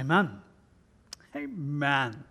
[0.00, 0.40] Amen.
[1.36, 2.24] Amen.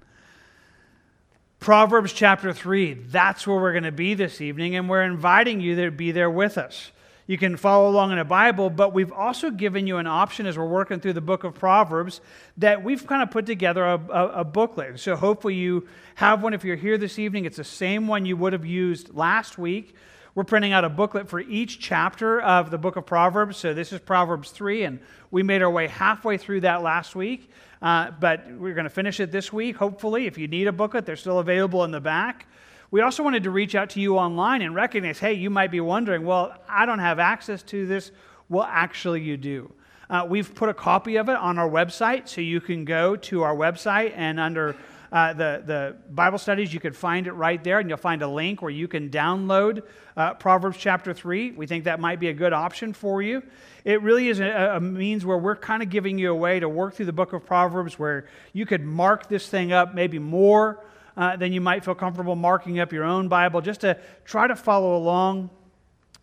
[1.59, 5.75] Proverbs chapter 3, that's where we're going to be this evening, and we're inviting you
[5.75, 6.91] to be there with us.
[7.27, 10.57] You can follow along in a Bible, but we've also given you an option as
[10.57, 12.21] we're working through the book of Proverbs
[12.57, 14.99] that we've kind of put together a, a, a, booklet.
[14.99, 17.45] So hopefully you have one if you're here this evening.
[17.45, 19.93] It's the same one you would have used last week.
[20.35, 23.57] We're printing out a booklet for each chapter of the book of Proverbs.
[23.57, 24.99] So this is Proverbs 3, and
[25.31, 27.49] we made our way halfway through that last week.
[27.81, 30.27] Uh, but we're going to finish it this week, hopefully.
[30.27, 32.45] If you need a booklet, they're still available in the back.
[32.91, 35.81] We also wanted to reach out to you online and recognize hey, you might be
[35.81, 38.11] wondering, well, I don't have access to this.
[38.49, 39.71] Well, actually, you do.
[40.11, 43.41] Uh, we've put a copy of it on our website, so you can go to
[43.41, 44.75] our website and under
[45.11, 48.27] uh, the, the Bible studies, you can find it right there, and you'll find a
[48.27, 49.83] link where you can download
[50.15, 51.51] uh, Proverbs chapter 3.
[51.51, 53.41] We think that might be a good option for you.
[53.85, 56.69] It really is a, a means where we're kind of giving you a way to
[56.69, 60.83] work through the book of Proverbs where you could mark this thing up maybe more
[61.19, 64.95] uh, you might feel comfortable marking up your own Bible just to try to follow
[64.95, 65.49] along,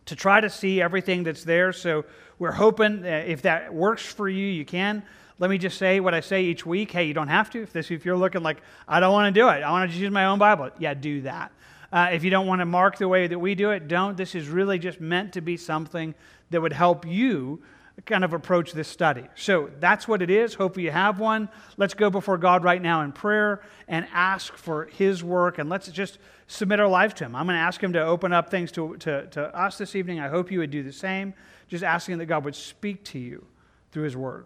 [0.05, 1.71] to try to see everything that's there.
[1.71, 2.03] So
[2.39, 5.03] we're hoping if that works for you, you can.
[5.39, 6.91] Let me just say what I say each week.
[6.91, 7.61] Hey, you don't have to.
[7.61, 9.93] If, this, if you're looking like, I don't want to do it, I want to
[9.93, 11.51] just use my own Bible, yeah, do that.
[11.91, 14.17] Uh, if you don't want to mark the way that we do it, don't.
[14.17, 16.15] This is really just meant to be something
[16.49, 17.61] that would help you
[18.05, 19.23] kind of approach this study.
[19.35, 20.53] So that's what it is.
[20.53, 21.49] Hopefully, you have one.
[21.77, 25.87] Let's go before God right now in prayer and ask for His work, and let's
[25.89, 27.35] just submit our life to Him.
[27.35, 30.19] I'm going to ask Him to open up things to, to, to us this evening.
[30.19, 31.33] I hope you would do the same.
[31.67, 33.45] Just asking that God would speak to you
[33.91, 34.45] through His Word.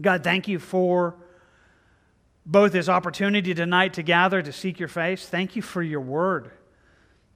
[0.00, 1.16] God, thank you for
[2.44, 5.26] both this opportunity tonight to gather to seek your face.
[5.26, 6.50] Thank you for your Word.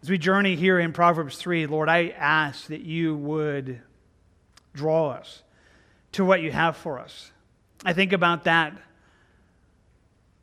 [0.03, 3.81] As we journey here in Proverbs 3, Lord, I ask that you would
[4.73, 5.43] draw us
[6.13, 7.33] to what you have for us.
[7.85, 8.77] I think about that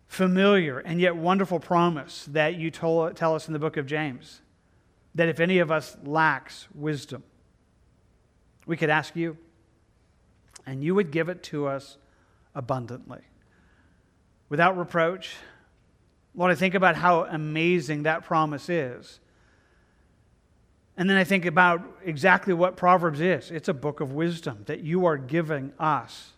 [0.07, 4.41] familiar and yet wonderful promise that you told, tell us in the book of James
[5.15, 7.23] that if any of us lacks wisdom,
[8.65, 9.37] we could ask you,
[10.65, 11.97] and you would give it to us
[12.57, 13.21] abundantly,
[14.49, 15.35] without reproach.
[16.35, 19.19] Lord, I think about how amazing that promise is
[20.97, 24.81] and then I think about exactly what Proverbs is it's a book of wisdom that
[24.81, 26.33] you are giving us.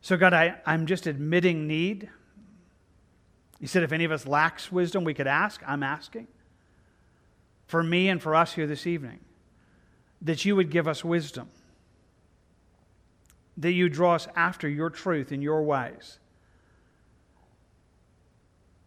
[0.00, 2.10] So, God, I, I'm just admitting need.
[3.60, 5.62] You said if any of us lacks wisdom, we could ask.
[5.66, 6.26] I'm asking
[7.66, 9.20] for me and for us here this evening
[10.20, 11.48] that you would give us wisdom,
[13.56, 16.18] that you draw us after your truth in your ways,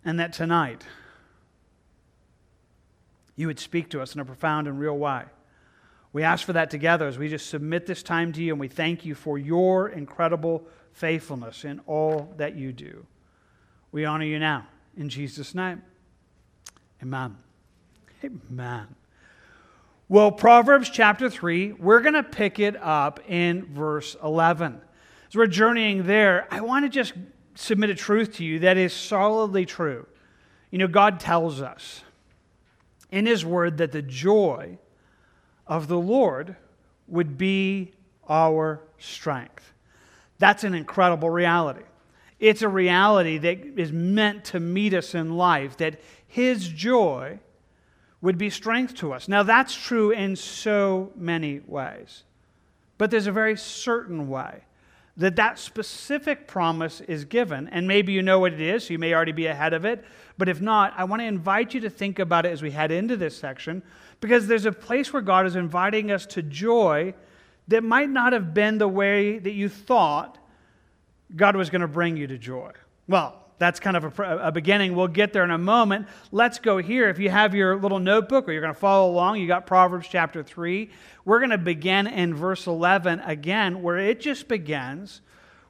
[0.03, 0.83] and that tonight,
[3.35, 5.23] you would speak to us in a profound and real way.
[6.13, 8.67] We ask for that together as we just submit this time to you, and we
[8.67, 13.05] thank you for your incredible faithfulness in all that you do.
[13.91, 14.67] We honor you now.
[14.97, 15.83] In Jesus' name,
[17.01, 17.37] amen.
[18.23, 18.87] Amen.
[20.09, 24.79] Well, Proverbs chapter 3, we're going to pick it up in verse 11.
[25.27, 27.11] As we're journeying there, I want to just
[27.55, 30.07] submit a truth to you that is solidly true.
[30.71, 32.05] You know, God tells us
[33.11, 34.77] in His Word that the joy
[35.67, 36.55] of the Lord
[37.09, 37.91] would be
[38.29, 39.73] our strength.
[40.39, 41.83] That's an incredible reality.
[42.39, 47.39] It's a reality that is meant to meet us in life, that His joy
[48.21, 49.27] would be strength to us.
[49.27, 52.23] Now, that's true in so many ways,
[52.97, 54.63] but there's a very certain way
[55.17, 57.67] that that specific promise is given.
[57.69, 60.05] And maybe you know what it is, so you may already be ahead of it.
[60.37, 62.91] But if not, I want to invite you to think about it as we head
[62.91, 63.81] into this section,
[64.21, 67.15] because there's a place where God is inviting us to joy
[67.67, 70.37] that might not have been the way that you thought
[71.35, 72.71] God was going to bring you to joy.
[73.07, 74.95] Well, that's kind of a, a, beginning.
[74.95, 76.07] We'll get there in a moment.
[76.31, 77.09] Let's go here.
[77.09, 80.07] If you have your little notebook or you're going to follow along, you got Proverbs
[80.09, 80.89] chapter 3.
[81.25, 85.21] We're going to begin in verse 11 again, where it just begins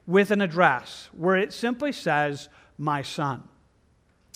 [0.06, 3.44] with an address, where it simply says, My son.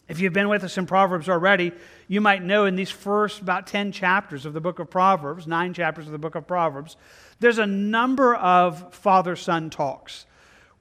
[0.09, 1.73] If you've been with us in Proverbs already,
[2.09, 5.73] you might know in these first about 10 chapters of the book of Proverbs, nine
[5.75, 6.97] chapters of the book of Proverbs,
[7.41, 10.27] there's a number of father son talks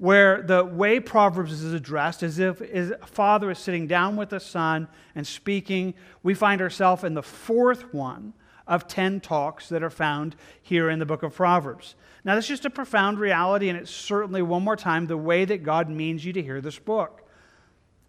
[0.02, 4.40] where the way Proverbs is addressed is if a father is sitting down with a
[4.40, 5.94] son and speaking.
[6.24, 8.34] We find ourselves in the fourth one
[8.66, 11.94] of 10 talks that are found here in the book of Proverbs.
[12.24, 15.62] Now, that's just a profound reality, and it's certainly, one more time, the way that
[15.62, 17.22] God means you to hear this book.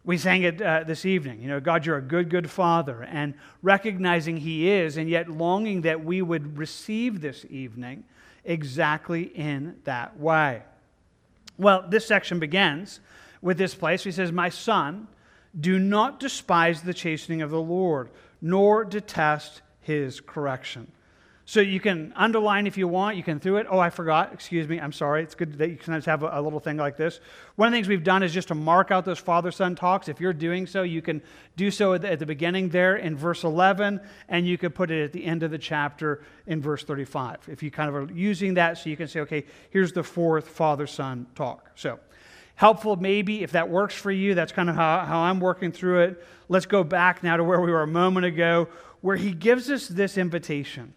[0.03, 1.43] We sang it uh, this evening.
[1.43, 5.83] You know, God, you're a good, good father, and recognizing He is, and yet longing
[5.83, 8.05] that we would receive this evening
[8.47, 10.63] exactly in that way.
[11.59, 13.01] Well, this section begins
[13.41, 14.05] with this place.
[14.05, 15.09] He says, My son,
[15.59, 18.11] do not despise the chastening of the Lord,
[18.41, 20.91] nor detest his correction.
[21.45, 23.17] So you can underline if you want.
[23.17, 23.67] You can through it.
[23.69, 24.33] Oh, I forgot.
[24.33, 24.79] Excuse me.
[24.79, 25.25] I'm sorry.
[25.25, 27.19] It's good that you sometimes have a, a, little thing like this.
[27.57, 30.09] One of the things we've done is just to mark out those father son talks.
[30.09, 31.21] If you're doing so, you can
[31.57, 34.93] do so at the, at the beginning there in verse 11, and you could put
[34.93, 37.49] it at the end of the chapter in verse 35.
[37.49, 40.49] If you kind of are using that, so you can say, okay, here's the fourth
[40.49, 41.73] father son talk.
[41.75, 41.99] So
[42.55, 44.37] helpful maybe if that works for you.
[44.37, 46.25] That's kind of how, how I'm working through it.
[46.49, 48.69] Let's go back now to where we were a moment ago,
[49.01, 50.95] where he gives us this invitation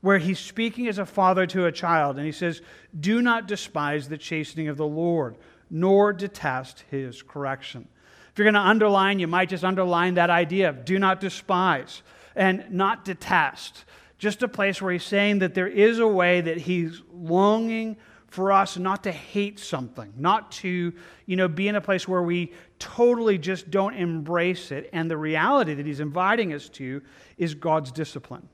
[0.00, 2.62] where he's speaking as a father to a child, and he says,
[2.98, 5.36] Do not despise the chastening of the Lord,
[5.70, 7.88] nor detest his correction.
[8.32, 12.02] If you're going to underline, you might just underline that idea of do not despise
[12.36, 13.84] and not detest.
[14.18, 17.96] Just a place where he's saying that there is a way that he's longing
[18.28, 20.92] for us not to hate something, not to,
[21.26, 24.88] you know, be in a place where we totally just don't embrace it.
[24.92, 27.02] And the reality that he's inviting us to
[27.38, 28.48] is God's discipline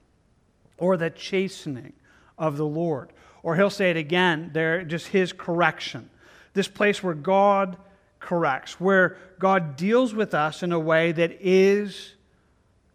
[0.78, 1.92] or the chastening
[2.38, 3.12] of the Lord.
[3.42, 6.10] Or he'll say it again, there, just his correction.
[6.54, 7.76] This place where God
[8.20, 12.14] corrects, where God deals with us in a way that is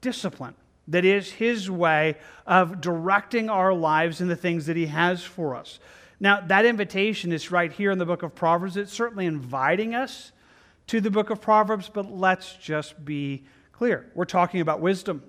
[0.02, 0.56] discipline,
[0.88, 2.16] that is his way
[2.48, 5.80] of directing our lives in the things that he has for us.
[6.20, 8.76] Now, that invitation is right here in the book of Proverbs.
[8.76, 10.32] It's certainly inviting us
[10.88, 14.10] to the book of Proverbs, but let's just be clear.
[14.16, 15.24] We're talking about wisdom.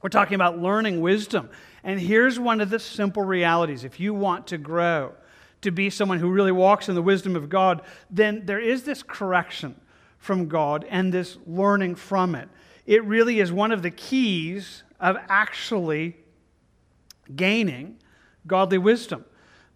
[0.00, 1.50] We're talking about learning wisdom.
[1.82, 3.84] And here's one of the simple realities.
[3.84, 5.12] If you want to grow,
[5.62, 9.02] to be someone who really walks in the wisdom of God, then there is this
[9.02, 9.80] correction
[10.18, 12.48] from God and this learning from it.
[12.86, 16.16] It really is one of the keys of actually
[17.34, 17.98] gaining
[18.46, 19.24] godly wisdom.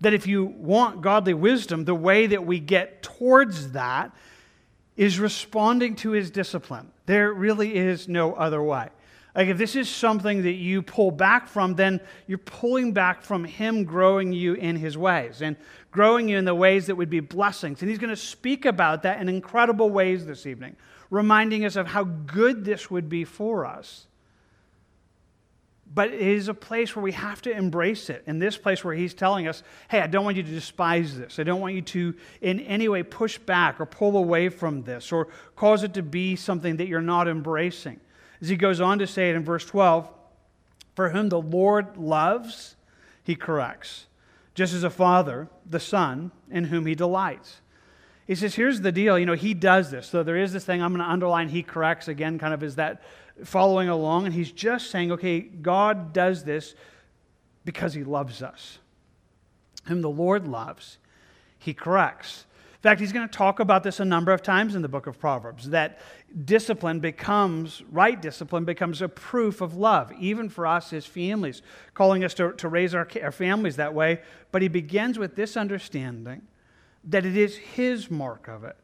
[0.01, 4.13] That if you want godly wisdom, the way that we get towards that
[4.97, 6.91] is responding to his discipline.
[7.07, 8.89] There really is no other way.
[9.35, 13.45] Like, if this is something that you pull back from, then you're pulling back from
[13.45, 15.57] Him growing you in His ways and
[15.91, 17.81] growing you in the ways that would be blessings.
[17.81, 20.77] And He's going to speak about that in incredible ways this evening,
[21.09, 24.07] reminding us of how good this would be for us.
[25.95, 28.25] But it is a place where we have to embrace it.
[28.27, 31.39] In this place where He's telling us, hey, I don't want you to despise this.
[31.39, 35.11] I don't want you to in any way push back or pull away from this
[35.11, 37.99] or cause it to be something that you're not embracing.
[38.43, 40.09] As he goes on to say it in verse 12,
[40.95, 42.77] for whom the Lord loves,
[43.23, 44.07] he corrects,
[44.55, 47.61] just as a father, the son, in whom he delights.
[48.27, 49.19] He says, here's the deal.
[49.19, 50.09] You know, he does this.
[50.09, 52.77] So there is this thing I'm going to underline, he corrects again, kind of is
[52.77, 53.03] that
[53.45, 54.27] following along.
[54.27, 56.75] And he's just saying, okay, God does this
[57.65, 58.79] because he loves us.
[59.87, 60.99] Whom the Lord loves,
[61.59, 62.45] he corrects.
[62.75, 65.07] In fact, he's going to talk about this a number of times in the book
[65.07, 66.01] of Proverbs that
[66.45, 71.63] discipline becomes, right discipline becomes a proof of love, even for us as families,
[71.95, 74.21] calling us to, to raise our, our families that way.
[74.51, 76.43] But he begins with this understanding
[77.05, 78.77] that it is his mark of it,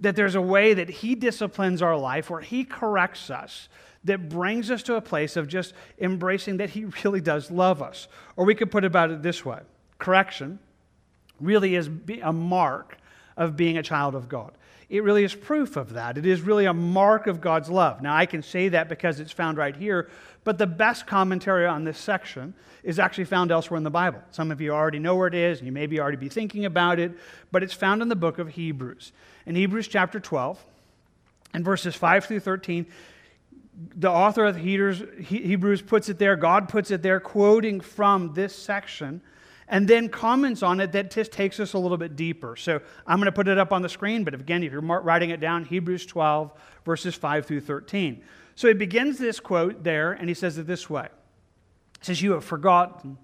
[0.00, 3.68] that there's a way that he disciplines our life where he corrects us
[4.04, 8.08] that brings us to a place of just embracing that he really does love us.
[8.36, 9.60] Or we could put about it this way
[9.98, 10.58] correction
[11.40, 11.90] really is
[12.22, 12.96] a mark
[13.36, 14.52] of being a child of God.
[14.90, 16.18] It really is proof of that.
[16.18, 18.02] It is really a mark of God's love.
[18.02, 20.10] Now, I can say that because it's found right here,
[20.42, 24.20] but the best commentary on this section is actually found elsewhere in the Bible.
[24.32, 26.98] Some of you already know where it is, and you maybe already be thinking about
[26.98, 27.12] it,
[27.52, 29.12] but it's found in the book of Hebrews.
[29.46, 30.62] In Hebrews chapter 12,
[31.54, 32.86] and verses 5 through 13,
[33.94, 39.22] the author of Hebrews puts it there, God puts it there, quoting from this section
[39.70, 42.56] and then comments on it that just takes us a little bit deeper.
[42.56, 45.30] So I'm going to put it up on the screen, but again, if you're writing
[45.30, 46.50] it down, Hebrews 12,
[46.84, 48.20] verses 5 through 13.
[48.56, 51.08] So he begins this quote there, and he says it this way
[52.00, 53.16] He says, You have forgotten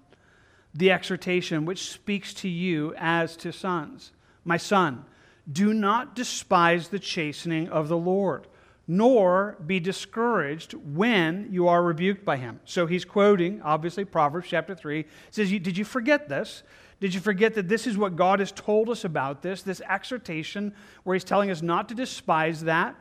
[0.73, 4.13] the exhortation which speaks to you as to sons.
[4.45, 5.03] My son,
[5.51, 8.47] do not despise the chastening of the Lord
[8.87, 12.59] nor be discouraged when you are rebuked by him.
[12.63, 15.03] So he's quoting, obviously, Proverbs chapter 3.
[15.03, 16.63] He says, Did you forget this?
[16.99, 20.73] Did you forget that this is what God has told us about this, this exhortation
[21.03, 22.95] where he's telling us not to despise that?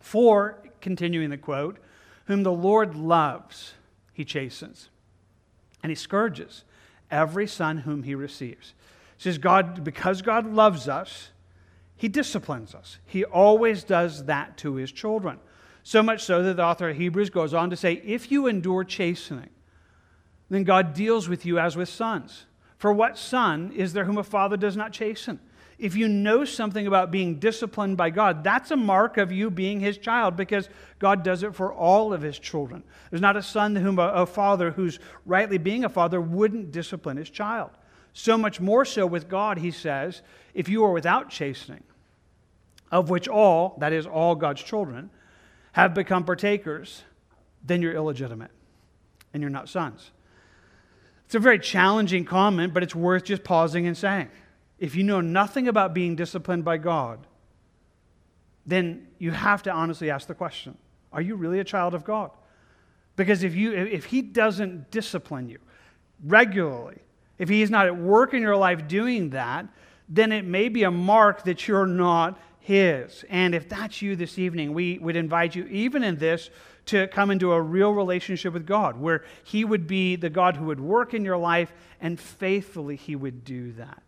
[0.00, 1.78] For, continuing the quote,
[2.26, 3.74] whom the Lord loves,
[4.12, 4.90] he chastens,
[5.82, 6.64] and he scourges
[7.10, 8.74] every son whom he receives.
[9.16, 11.30] He says, God, because God loves us,
[11.96, 12.98] he disciplines us.
[13.06, 15.38] He always does that to his children.
[15.82, 18.84] So much so that the author of Hebrews goes on to say, if you endure
[18.84, 19.50] chastening,
[20.50, 22.46] then God deals with you as with sons.
[22.78, 25.40] For what son is there whom a father does not chasten?
[25.78, 29.80] if you know something about being disciplined by God, that's a mark of you being
[29.80, 32.84] his child because God does it for all of his children.
[33.10, 37.16] There's not a son whom a, a father who's rightly being a father wouldn't discipline
[37.16, 37.70] his child.
[38.12, 40.22] So much more so with God, he says,
[40.54, 41.82] if you are without chastening,
[42.90, 45.10] of which all, that is, all God's children,
[45.72, 47.02] have become partakers,
[47.64, 48.52] then you're illegitimate
[49.32, 50.12] and you're not sons.
[51.26, 54.28] It's a very challenging comment, but it's worth just pausing and saying.
[54.78, 57.26] If you know nothing about being disciplined by God,
[58.66, 60.76] then you have to honestly ask the question
[61.12, 62.30] Are you really a child of God?
[63.16, 65.58] Because if, you, if He doesn't discipline you
[66.24, 66.98] regularly,
[67.38, 69.66] if He is not at work in your life doing that,
[70.08, 73.24] then it may be a mark that you're not His.
[73.28, 76.50] And if that's you this evening, we would invite you, even in this,
[76.86, 80.66] to come into a real relationship with God, where He would be the God who
[80.66, 84.02] would work in your life and faithfully He would do that.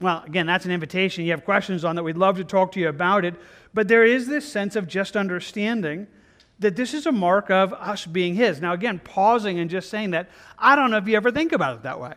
[0.00, 1.24] Well, again, that's an invitation.
[1.24, 2.02] You have questions on that.
[2.02, 3.34] We'd love to talk to you about it.
[3.74, 6.06] But there is this sense of just understanding
[6.58, 8.60] that this is a mark of us being His.
[8.60, 10.28] Now, again, pausing and just saying that,
[10.58, 12.14] I don't know if you ever think about it that way.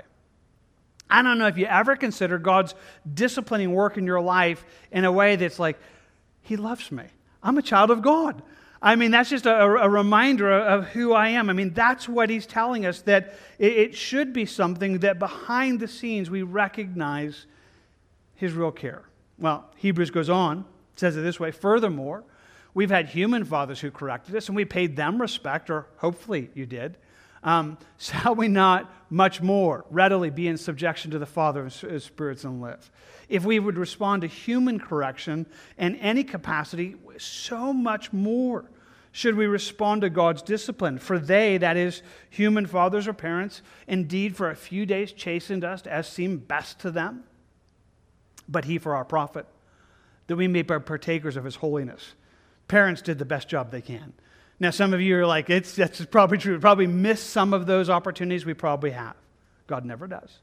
[1.14, 2.74] I don't know if you ever consider God's
[3.14, 5.80] disciplining work in your life in a way that's like,
[6.42, 7.04] He loves me.
[7.44, 8.42] I'm a child of God.
[8.82, 11.50] I mean, that's just a, a, reminder of who I am.
[11.50, 15.80] I mean, that's what he's telling us that it, it should be something that behind
[15.80, 17.46] the scenes we recognize
[18.36, 19.04] his real care.
[19.40, 20.66] Well, Hebrews goes on,
[20.98, 22.24] says it this way Furthermore,
[22.74, 26.66] we've had human fathers who corrected us, and we paid them respect, or hopefully you
[26.66, 26.98] did.
[27.44, 32.44] Um, shall we not much more readily be in subjection to the Father of spirits
[32.44, 32.90] and live?
[33.30, 35.46] If we would respond to human correction
[35.78, 38.66] in any capacity, so much more
[39.12, 40.98] should we respond to God's discipline.
[40.98, 45.86] For they, that is, human fathers or parents, indeed for a few days chastened us
[45.86, 47.24] as seemed best to them,
[48.50, 49.46] but He for our profit,
[50.28, 52.16] that we may be partakers of His holiness.
[52.68, 54.14] Parents did the best job they can.
[54.64, 56.54] Now, some of you are like, it's, that's probably true.
[56.54, 59.18] We probably miss some of those opportunities we probably have.
[59.68, 60.40] God never does.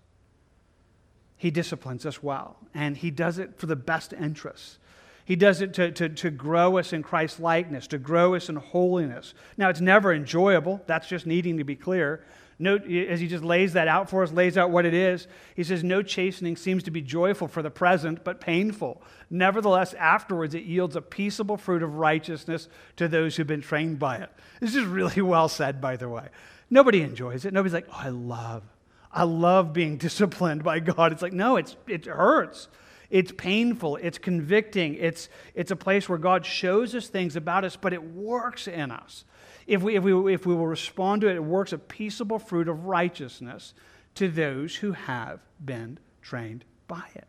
[1.38, 4.78] He disciplines us well, and He does it for the best interests.
[5.24, 8.56] He does it to, to, to grow us in Christ's likeness, to grow us in
[8.56, 9.32] holiness.
[9.56, 10.82] Now, it's never enjoyable.
[10.86, 12.22] That's just needing to be clear.
[12.60, 15.26] Note, as he just lays that out for us, lays out what it is,
[15.56, 19.00] he says, No chastening seems to be joyful for the present, but painful.
[19.30, 24.18] Nevertheless, afterwards, it yields a peaceable fruit of righteousness to those who've been trained by
[24.18, 24.28] it.
[24.60, 26.28] This is really well said, by the way.
[26.68, 27.54] Nobody enjoys it.
[27.54, 28.62] Nobody's like, Oh, I love,
[29.10, 31.12] I love being disciplined by God.
[31.12, 32.68] It's like, no, it's, it hurts.
[33.08, 37.74] It's painful, it's convicting, it's, it's a place where God shows us things about us,
[37.74, 39.24] but it works in us
[39.70, 42.68] if we, if, we, if we will respond to it, it works a peaceable fruit
[42.68, 43.72] of righteousness
[44.16, 47.28] to those who have been trained by it.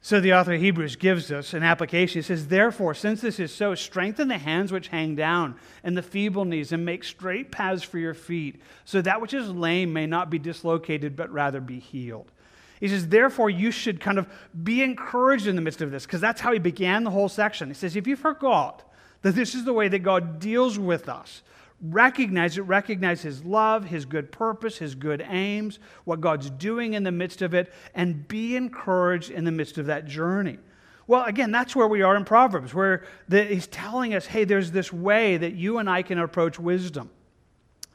[0.00, 2.20] So the author of Hebrews gives us an application.
[2.20, 6.02] He says, Therefore, since this is so, strengthen the hands which hang down and the
[6.02, 10.06] feeble knees, and make straight paths for your feet, so that which is lame may
[10.06, 12.30] not be dislocated, but rather be healed.
[12.78, 14.28] He says, Therefore, you should kind of
[14.62, 17.66] be encouraged in the midst of this, because that's how he began the whole section.
[17.66, 18.84] He says, If you forgot
[19.22, 21.42] that this is the way that God deals with us.
[21.80, 27.04] Recognize it, recognize His love, His good purpose, His good aims, what God's doing in
[27.04, 30.58] the midst of it, and be encouraged in the midst of that journey.
[31.06, 34.70] Well, again, that's where we are in Proverbs, where the, he's telling us hey, there's
[34.70, 37.10] this way that you and I can approach wisdom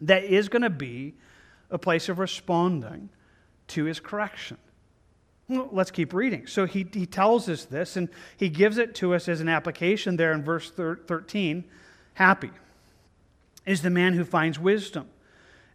[0.02, 1.14] that is going to be
[1.70, 3.10] a place of responding
[3.68, 4.58] to his correction.
[5.48, 6.48] Well, let's keep reading.
[6.48, 10.16] So he, he tells us this, and he gives it to us as an application
[10.16, 11.66] there in verse 13.
[12.14, 12.52] Happy
[13.66, 15.08] is the man who finds wisdom,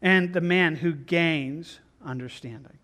[0.00, 2.78] and the man who gains understanding.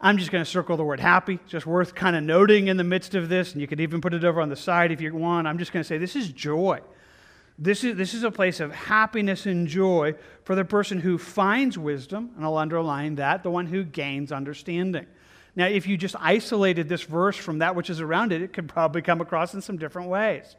[0.00, 2.84] I'm just going to circle the word happy, just worth kind of noting in the
[2.84, 5.14] midst of this, and you could even put it over on the side if you
[5.14, 5.46] want.
[5.46, 6.80] I'm just going to say this is joy.
[7.58, 11.78] This is, this is a place of happiness and joy for the person who finds
[11.78, 15.06] wisdom, and I'll underline that, the one who gains understanding.
[15.54, 18.68] Now, if you just isolated this verse from that which is around it, it could
[18.68, 20.56] probably come across in some different ways.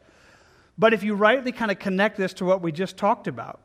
[0.78, 3.60] But if you rightly kind of connect this to what we just talked about,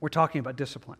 [0.00, 0.98] we're talking about discipline.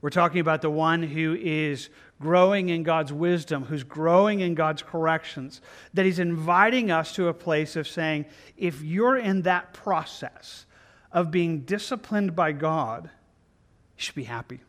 [0.00, 1.88] We're talking about the one who is
[2.20, 5.62] growing in God's wisdom, who's growing in God's corrections,
[5.94, 8.26] that he's inviting us to a place of saying,
[8.58, 10.66] if you're in that process
[11.10, 14.60] of being disciplined by God, you should be happy.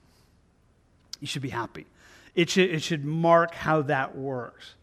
[1.19, 1.85] You should be happy.
[2.35, 4.75] It should, it should mark how that works.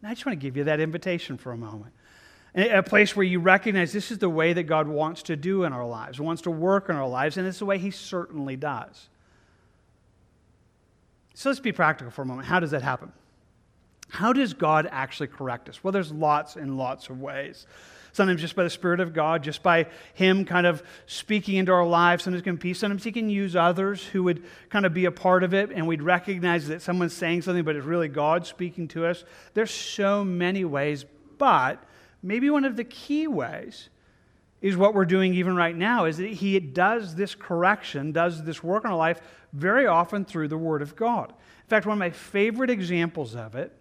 [0.00, 1.92] And I just want to give you that invitation for a moment.
[2.54, 5.72] A place where you recognize this is the way that God wants to do in
[5.72, 9.08] our lives, wants to work in our lives, and it's the way He certainly does.
[11.34, 12.48] So let's be practical for a moment.
[12.48, 13.12] How does that happen?
[14.08, 15.84] How does God actually correct us?
[15.84, 17.66] Well, there's lots and lots of ways.
[18.12, 21.86] Sometimes just by the Spirit of God, just by Him kind of speaking into our
[21.86, 22.24] lives.
[22.24, 22.74] Sometimes can be.
[22.74, 25.86] Sometimes He can use others who would kind of be a part of it, and
[25.86, 29.24] we'd recognize that someone's saying something, but it's really God speaking to us.
[29.54, 31.04] There's so many ways,
[31.38, 31.82] but
[32.22, 33.88] maybe one of the key ways
[34.60, 38.62] is what we're doing even right now is that he does this correction does this
[38.62, 39.20] work in our life
[39.52, 43.54] very often through the word of god in fact one of my favorite examples of
[43.54, 43.74] it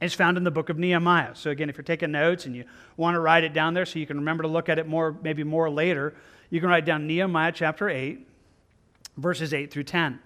[0.00, 1.34] is found in the book of Nehemiah.
[1.34, 2.64] So, again, if you're taking notes and you
[2.96, 5.14] want to write it down there so you can remember to look at it more,
[5.22, 6.14] maybe more later,
[6.48, 8.26] you can write down Nehemiah chapter 8,
[9.16, 10.18] verses 8 through 10.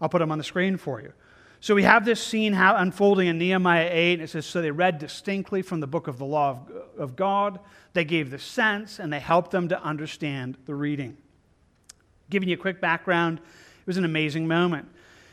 [0.00, 1.12] I'll put them on the screen for you.
[1.60, 4.70] So, we have this scene how, unfolding in Nehemiah 8, and it says, So they
[4.70, 7.58] read distinctly from the book of the law of, of God,
[7.94, 11.16] they gave the sense, and they helped them to understand the reading.
[12.28, 14.88] Giving you a quick background, it was an amazing moment.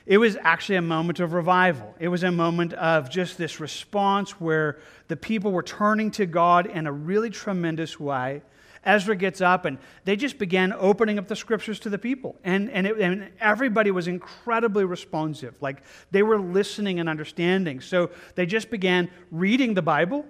[0.09, 1.93] It was actually a moment of revival.
[1.99, 6.65] It was a moment of just this response where the people were turning to God
[6.65, 8.41] in a really tremendous way.
[8.83, 12.35] Ezra gets up and they just began opening up the scriptures to the people.
[12.43, 15.53] And, and, it, and, everybody was incredibly responsive.
[15.61, 17.79] Like they were listening and understanding.
[17.79, 20.25] So they just began reading the Bible,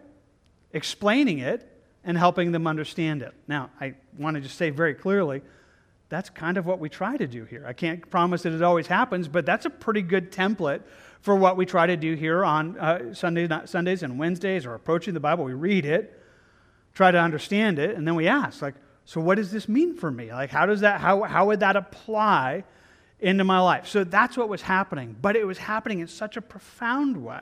[0.74, 1.66] explaining it,
[2.04, 3.34] and helping them understand it.
[3.48, 5.42] Now, I want to just say very clearly
[6.10, 7.64] that's kind of what we try to do here.
[7.66, 10.82] I can't promise that it always happens, but that's a pretty good template
[11.22, 15.14] for what we try to do here on uh, Sundays, Sundays and Wednesdays or approaching
[15.14, 15.44] the Bible.
[15.44, 16.20] We read it,
[16.94, 18.76] try to understand it, and then we ask, like,
[19.06, 20.32] so what does this mean for me?
[20.32, 22.64] Like, how does that, how, how would that apply
[23.20, 23.88] into my life?
[23.88, 27.42] So that's what was happening, but it was happening in such a profound way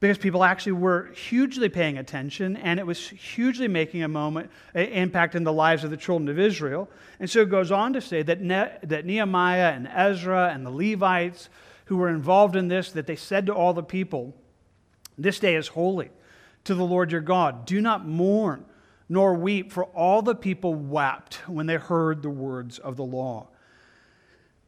[0.00, 5.34] because people actually were hugely paying attention and it was hugely making a moment impact
[5.34, 6.88] in the lives of the children of israel.
[7.20, 10.70] And so it goes on to say that, ne- that nehemiah and ezra and the
[10.70, 11.50] levites
[11.84, 14.34] who were involved in this that they said to all the people
[15.18, 16.10] this day is holy
[16.64, 17.66] to the lord your god.
[17.66, 18.64] Do not mourn
[19.06, 23.49] nor weep for all the people wept when they heard the words of the law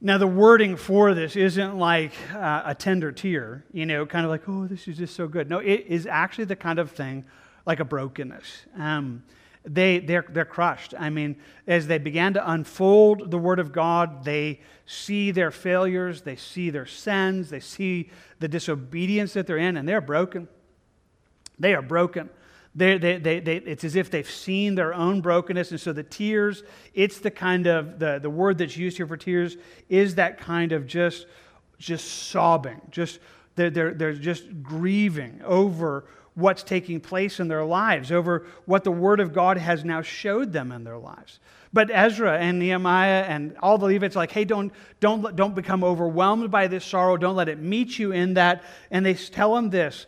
[0.05, 4.33] now, the wording for this isn't like uh, a tender tear, you know, kind of
[4.33, 5.49] like, oh, this is just so good.
[5.49, 7.25] No, it is actually the kind of thing
[7.67, 8.67] like a brokenness.
[8.77, 9.23] Um,
[9.65, 10.93] they, they're, they're crushed.
[10.99, 11.37] I mean,
[11.69, 16.71] as they began to unfold the Word of God, they see their failures, they see
[16.71, 18.11] their sins, they see
[18.41, 20.49] the disobedience that they're in, and they're broken.
[21.61, 22.29] They are broken.
[22.75, 25.73] They, they, they, they, it's as if they've seen their own brokenness.
[25.73, 26.63] And so the tears,
[26.95, 29.57] it's the kind of, the, the word that's used here for tears
[29.89, 31.27] is that kind of just,
[31.79, 32.81] just sobbing.
[32.91, 33.19] Just,
[33.57, 38.91] they're, they're, they're just grieving over what's taking place in their lives, over what the
[38.91, 41.41] Word of God has now showed them in their lives.
[41.75, 46.51] But Ezra and Nehemiah and all the Levites like, hey, don't, don't, don't become overwhelmed
[46.51, 47.19] by this sorrow.
[47.19, 48.63] Don't let it meet you in that.
[48.91, 50.07] And they tell them this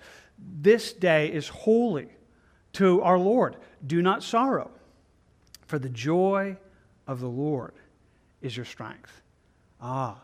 [0.60, 2.08] this day is holy
[2.74, 3.56] to our Lord
[3.86, 4.70] Do not sorrow,
[5.66, 6.56] for the joy
[7.06, 7.74] of the Lord
[8.40, 9.22] is your strength.
[9.80, 10.18] Ah,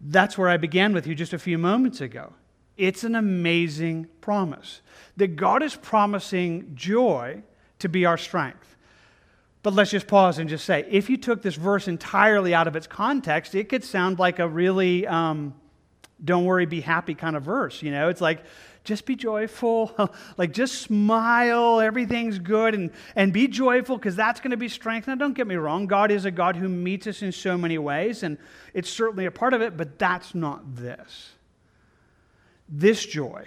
[0.00, 2.32] that's where I began with you just a few moments ago.
[2.76, 4.80] It's an amazing promise
[5.16, 7.42] that God is promising joy
[7.80, 8.76] to be our strength.
[9.64, 12.76] But let's just pause and just say if you took this verse entirely out of
[12.76, 15.54] its context, it could sound like a really um,
[16.24, 17.82] don't worry, be happy kind of verse.
[17.82, 18.44] You know, it's like
[18.88, 20.10] just be joyful.
[20.38, 21.78] like, just smile.
[21.78, 22.74] Everything's good.
[22.74, 25.06] And, and be joyful because that's going to be strength.
[25.06, 25.86] Now, don't get me wrong.
[25.86, 28.38] God is a God who meets us in so many ways, and
[28.72, 31.32] it's certainly a part of it, but that's not this.
[32.66, 33.44] This joy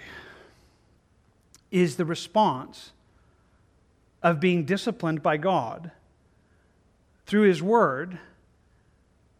[1.72, 2.92] is the response
[4.22, 5.90] of being disciplined by God
[7.26, 8.18] through His Word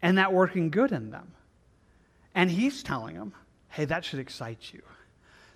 [0.00, 1.32] and that working good in them.
[2.34, 3.34] And He's telling them,
[3.68, 4.82] hey, that should excite you.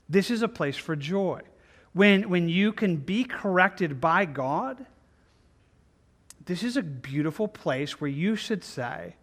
[0.08, 1.40] This is a place for joy.
[1.92, 4.86] When, when you can be corrected by God,
[6.44, 9.16] this is a beautiful place where you should say,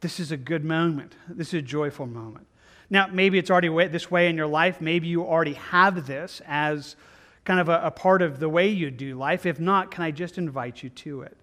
[0.00, 1.14] This is a good moment.
[1.28, 2.46] This is a joyful moment.
[2.90, 4.80] Now, maybe it's already this way in your life.
[4.80, 6.96] Maybe you already have this as
[7.44, 9.46] kind of a, a part of the way you do life.
[9.46, 11.36] If not, can I just invite you to it?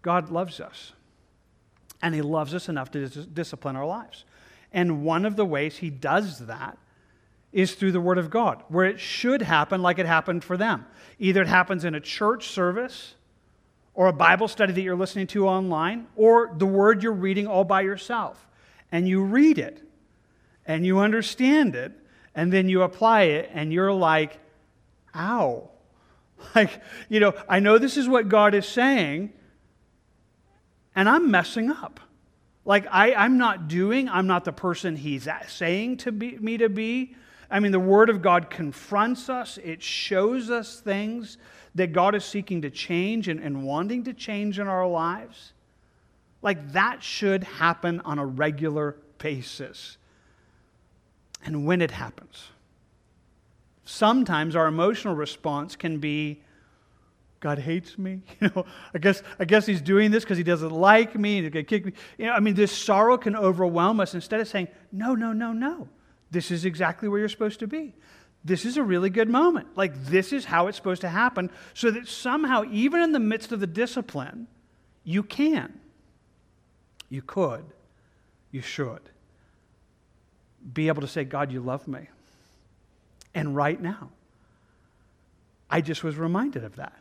[0.00, 0.92] God loves us,
[2.00, 4.24] and He loves us enough to dis- discipline our lives.
[4.72, 6.78] And one of the ways He does that
[7.52, 10.86] is through the Word of God, where it should happen like it happened for them.
[11.18, 13.14] Either it happens in a church service,
[13.94, 17.64] or a Bible study that you're listening to online, or the Word you're reading all
[17.64, 18.46] by yourself.
[18.92, 19.82] And you read it,
[20.66, 21.92] and you understand it,
[22.34, 24.38] and then you apply it, and you're like,
[25.14, 25.70] ow.
[26.54, 29.32] Like, you know, I know this is what God is saying,
[30.94, 31.98] and I'm messing up.
[32.64, 36.68] Like, I, I'm not doing, I'm not the person He's saying to be, me to
[36.68, 37.16] be.
[37.50, 41.38] I mean, the Word of God confronts us, it shows us things
[41.74, 45.52] that God is seeking to change and, and wanting to change in our lives.
[46.42, 49.96] Like that should happen on a regular basis.
[51.44, 52.48] And when it happens,
[53.84, 56.42] sometimes our emotional response can be,
[57.40, 58.20] God hates me.
[58.40, 61.44] You know, I guess I guess he's doing this because he doesn't like me and
[61.44, 61.92] he's gonna kick me.
[62.18, 65.52] You know, I mean, this sorrow can overwhelm us instead of saying, No, no, no,
[65.52, 65.88] no.
[66.30, 67.94] This is exactly where you're supposed to be.
[68.44, 69.76] This is a really good moment.
[69.76, 73.52] Like, this is how it's supposed to happen, so that somehow, even in the midst
[73.52, 74.46] of the discipline,
[75.04, 75.80] you can,
[77.08, 77.64] you could,
[78.50, 79.02] you should
[80.72, 82.08] be able to say, God, you love me.
[83.34, 84.10] And right now,
[85.70, 86.96] I just was reminded of that.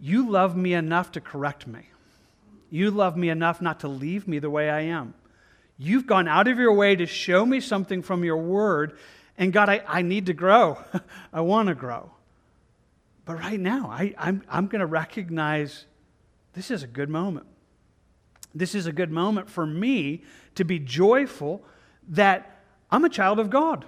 [0.00, 1.88] You love me enough to correct me.
[2.70, 5.14] You love me enough not to leave me the way I am.
[5.78, 8.98] You've gone out of your way to show me something from your word.
[9.38, 10.78] And God, I, I need to grow.
[11.32, 12.10] I want to grow.
[13.24, 15.84] But right now, I, I'm, I'm going to recognize
[16.54, 17.46] this is a good moment.
[18.54, 20.24] This is a good moment for me
[20.56, 21.62] to be joyful
[22.08, 23.84] that I'm a child of God.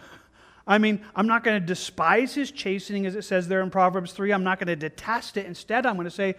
[0.66, 4.12] I mean, I'm not going to despise his chastening, as it says there in Proverbs
[4.12, 4.32] 3.
[4.32, 5.46] I'm not going to detest it.
[5.46, 6.36] Instead, I'm going to say,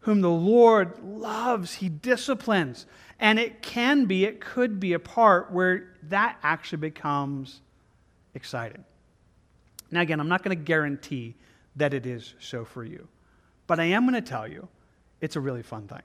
[0.00, 2.86] Whom the Lord loves, he disciplines.
[3.20, 7.60] And it can be, it could be a part where that actually becomes
[8.34, 8.84] exciting.
[9.90, 11.34] Now, again, I'm not going to guarantee
[11.76, 13.08] that it is so for you,
[13.66, 14.68] but I am going to tell you
[15.20, 16.02] it's a really fun thing.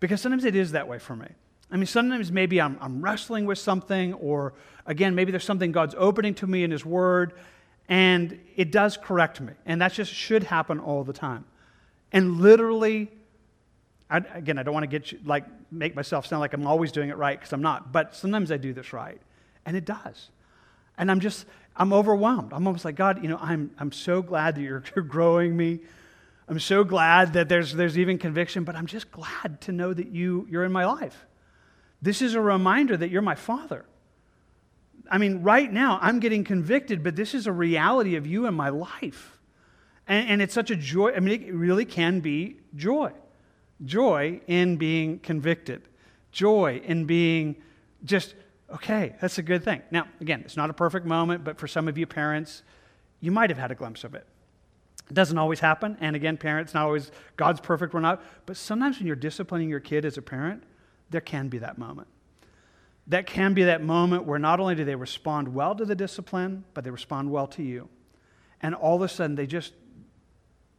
[0.00, 1.26] Because sometimes it is that way for me.
[1.70, 4.54] I mean, sometimes maybe I'm, I'm wrestling with something, or
[4.86, 7.34] again, maybe there's something God's opening to me in His Word,
[7.88, 9.52] and it does correct me.
[9.66, 11.44] And that just should happen all the time.
[12.12, 13.10] And literally,
[14.08, 16.92] I, again, I don't want to get you, like make myself sound like I'm always
[16.92, 17.92] doing it right because I'm not.
[17.92, 19.20] But sometimes I do this right,
[19.66, 20.30] and it does.
[20.96, 22.52] And I'm just I'm overwhelmed.
[22.52, 23.22] I'm almost like God.
[23.22, 25.80] You know, I'm I'm so glad that you're, you're growing me.
[26.48, 28.64] I'm so glad that there's there's even conviction.
[28.64, 31.26] But I'm just glad to know that you you're in my life.
[32.00, 33.84] This is a reminder that you're my father.
[35.10, 38.54] I mean, right now I'm getting convicted, but this is a reality of you in
[38.54, 39.38] my life.
[40.06, 41.12] And, and it's such a joy.
[41.14, 43.12] I mean, it really can be joy
[43.84, 45.82] joy in being convicted,
[46.32, 47.56] joy in being
[48.04, 48.34] just,
[48.74, 49.82] okay, that's a good thing.
[49.90, 52.62] Now, again, it's not a perfect moment, but for some of you parents,
[53.20, 54.26] you might have had a glimpse of it.
[55.08, 55.96] It doesn't always happen.
[56.00, 58.22] And again, parents, not always God's perfect, we're not.
[58.46, 60.62] But sometimes when you're disciplining your kid as a parent,
[61.10, 62.08] there can be that moment.
[63.06, 66.64] That can be that moment where not only do they respond well to the discipline,
[66.74, 67.88] but they respond well to you.
[68.60, 69.72] And all of a sudden, they just,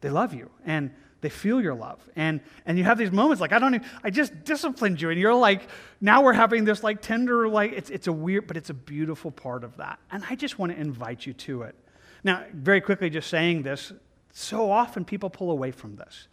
[0.02, 0.52] they love you.
[0.64, 2.00] And they feel your love.
[2.16, 5.10] And, and you have these moments like, I don't even, I just disciplined you.
[5.10, 5.68] And you're like,
[6.00, 9.32] now we're having this like tender, like, it's, it's a weird, but it's a beautiful
[9.32, 10.00] part of that.
[10.12, 11.76] And I just want to invite you to it.
[12.24, 13.92] Now, very quickly, just saying this,
[14.32, 16.28] so often people pull away from this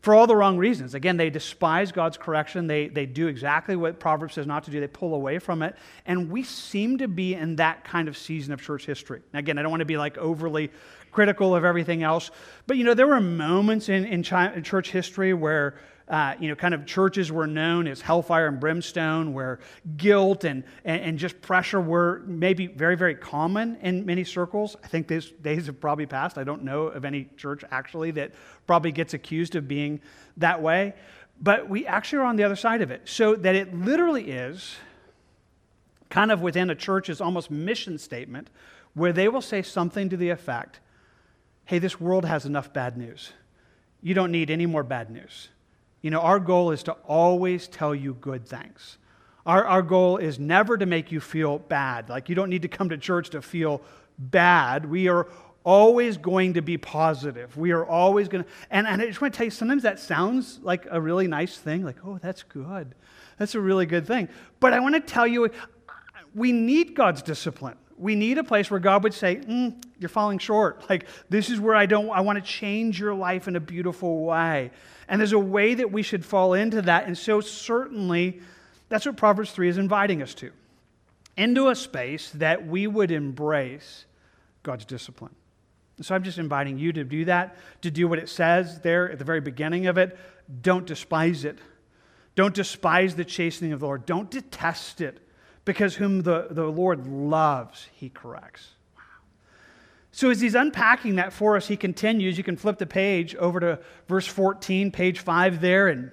[0.00, 0.94] for all the wrong reasons.
[0.94, 2.66] Again, they despise God's correction.
[2.68, 4.78] They, they do exactly what Proverbs says not to do.
[4.78, 5.74] They pull away from it.
[6.06, 9.22] And we seem to be in that kind of season of church history.
[9.32, 10.70] Now, again, I don't want to be like overly
[11.16, 12.30] critical of everything else.
[12.66, 16.54] But, you know, there were moments in, in, in church history where, uh, you know,
[16.54, 19.58] kind of churches were known as hellfire and brimstone, where
[19.96, 24.76] guilt and, and, and, just pressure were maybe very, very common in many circles.
[24.84, 26.36] I think these days have probably passed.
[26.36, 28.32] I don't know of any church actually that
[28.66, 30.02] probably gets accused of being
[30.36, 30.92] that way.
[31.40, 33.00] But we actually are on the other side of it.
[33.06, 34.76] So that it literally is
[36.10, 38.50] kind of within a church's almost mission statement
[38.92, 40.80] where they will say something to the effect
[41.66, 43.32] hey, this world has enough bad news.
[44.00, 45.48] You don't need any more bad news.
[46.00, 48.98] You know, our goal is to always tell you good things.
[49.44, 52.08] Our, our goal is never to make you feel bad.
[52.08, 53.82] Like, you don't need to come to church to feel
[54.18, 54.86] bad.
[54.86, 55.28] We are
[55.64, 57.56] always going to be positive.
[57.56, 58.50] We are always going to.
[58.70, 61.58] And, and I just want to tell you, sometimes that sounds like a really nice
[61.58, 62.94] thing, like, oh, that's good.
[63.38, 64.28] That's a really good thing.
[64.60, 65.50] But I want to tell you,
[66.34, 70.38] we need God's discipline we need a place where God would say, mm, You're falling
[70.38, 70.84] short.
[70.90, 74.24] Like, this is where I don't, I want to change your life in a beautiful
[74.24, 74.70] way.
[75.08, 77.06] And there's a way that we should fall into that.
[77.06, 78.40] And so, certainly,
[78.88, 80.52] that's what Proverbs 3 is inviting us to
[81.36, 84.06] into a space that we would embrace
[84.62, 85.34] God's discipline.
[86.00, 89.18] so, I'm just inviting you to do that, to do what it says there at
[89.18, 90.16] the very beginning of it.
[90.62, 91.58] Don't despise it.
[92.36, 94.06] Don't despise the chastening of the Lord.
[94.06, 95.20] Don't detest it
[95.64, 98.75] because whom the, the Lord loves, he corrects.
[100.16, 102.38] So, as he's unpacking that for us, he continues.
[102.38, 106.10] You can flip the page over to verse 14, page 5 there, and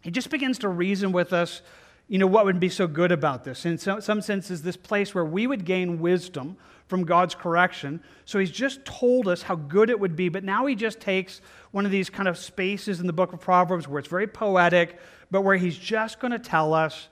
[0.00, 1.60] he just begins to reason with us
[2.08, 3.66] you know, what would be so good about this?
[3.66, 8.00] In some, some senses, this place where we would gain wisdom from God's correction.
[8.24, 11.42] So he's just told us how good it would be, but now he just takes
[11.72, 14.98] one of these kind of spaces in the book of Proverbs where it's very poetic,
[15.30, 17.08] but where he's just going to tell us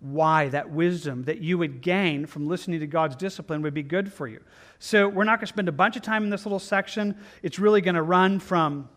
[0.00, 4.12] why that wisdom that you would gain from listening to God's discipline would be good
[4.12, 4.40] for you.
[4.78, 7.16] So we're not going to spend a bunch of time in this little section.
[7.42, 8.88] It's really going to run from,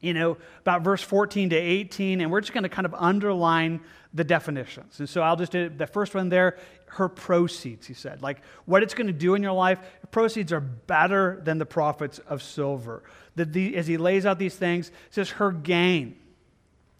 [0.00, 3.80] you know, about verse 14 to 18, and we're just going to kind of underline
[4.12, 4.98] the definitions.
[4.98, 6.58] And so I'll just do the first one there
[6.92, 8.22] her proceeds, he said.
[8.22, 9.78] Like what it's going to do in your life,
[10.10, 13.02] proceeds are better than the profits of silver.
[13.36, 16.16] That the, as he lays out these things, says her gain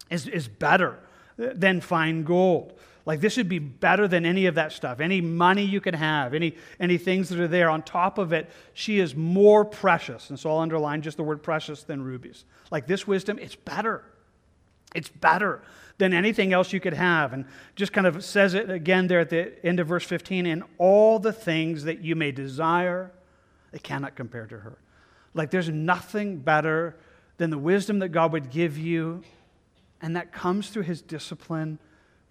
[0.09, 0.97] is, is better
[1.37, 2.73] than fine gold.
[3.05, 5.01] Like this would be better than any of that stuff.
[5.01, 7.69] Any money you could have, any, any things that are there.
[7.69, 10.29] On top of it, she is more precious.
[10.29, 12.45] And so I'll underline just the word precious than rubies.
[12.71, 14.05] Like this wisdom, it's better.
[14.95, 15.61] It's better
[15.97, 17.33] than anything else you could have.
[17.33, 20.63] And just kind of says it again there at the end of verse 15 in
[20.77, 23.11] all the things that you may desire,
[23.71, 24.77] they cannot compare to her.
[25.33, 26.95] Like there's nothing better
[27.37, 29.23] than the wisdom that God would give you,
[30.01, 31.79] and that comes through his discipline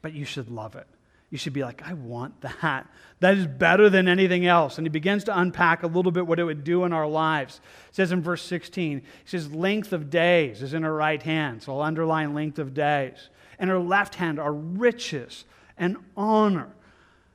[0.02, 0.86] but you should love it.
[1.30, 2.86] You should be like, I want that.
[3.20, 4.76] That is better than anything else.
[4.76, 7.62] And he begins to unpack a little bit what it would do in our lives.
[7.88, 11.62] It says in verse 16, he says, length of days is in her right hand.
[11.62, 13.30] So I'll underline length of days.
[13.58, 15.46] And her left hand are riches
[15.78, 16.68] and honor.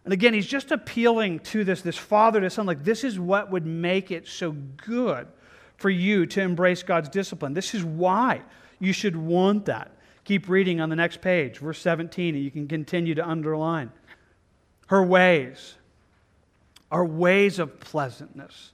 [0.03, 3.49] And again, he's just appealing to this, this father to son, like, this is what
[3.49, 5.27] would make it so good
[5.77, 7.53] for you to embrace God's discipline.
[7.55, 8.43] This is why
[8.79, 9.91] you should want that.
[10.27, 13.93] Keep reading on the next page, verse 17, and you can continue to underline.
[14.87, 15.75] Her ways
[16.91, 18.73] are ways of pleasantness,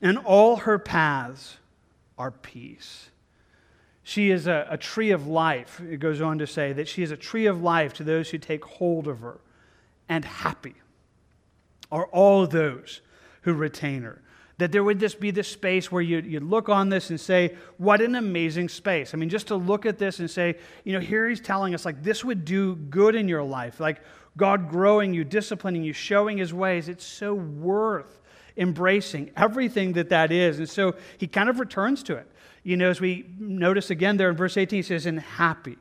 [0.00, 1.58] and all her paths
[2.16, 3.10] are peace.
[4.02, 5.78] She is a, a, tree of life.
[5.80, 8.38] It goes on to say that she is a tree of life to those who
[8.38, 9.40] take hold of her,
[10.08, 10.76] and happy
[11.92, 13.02] are all those
[13.42, 14.22] who retain her
[14.58, 17.54] that there would just be this space where you, you look on this and say,
[17.76, 19.12] what an amazing space.
[19.12, 21.84] I mean, just to look at this and say, you know, here he's telling us,
[21.84, 23.80] like, this would do good in your life.
[23.80, 24.00] Like,
[24.36, 26.88] God growing you, disciplining you, showing his ways.
[26.88, 28.20] It's so worth
[28.56, 30.58] embracing everything that that is.
[30.58, 32.26] And so he kind of returns to it.
[32.62, 35.76] You know, as we notice again there in verse 18, he says, and happy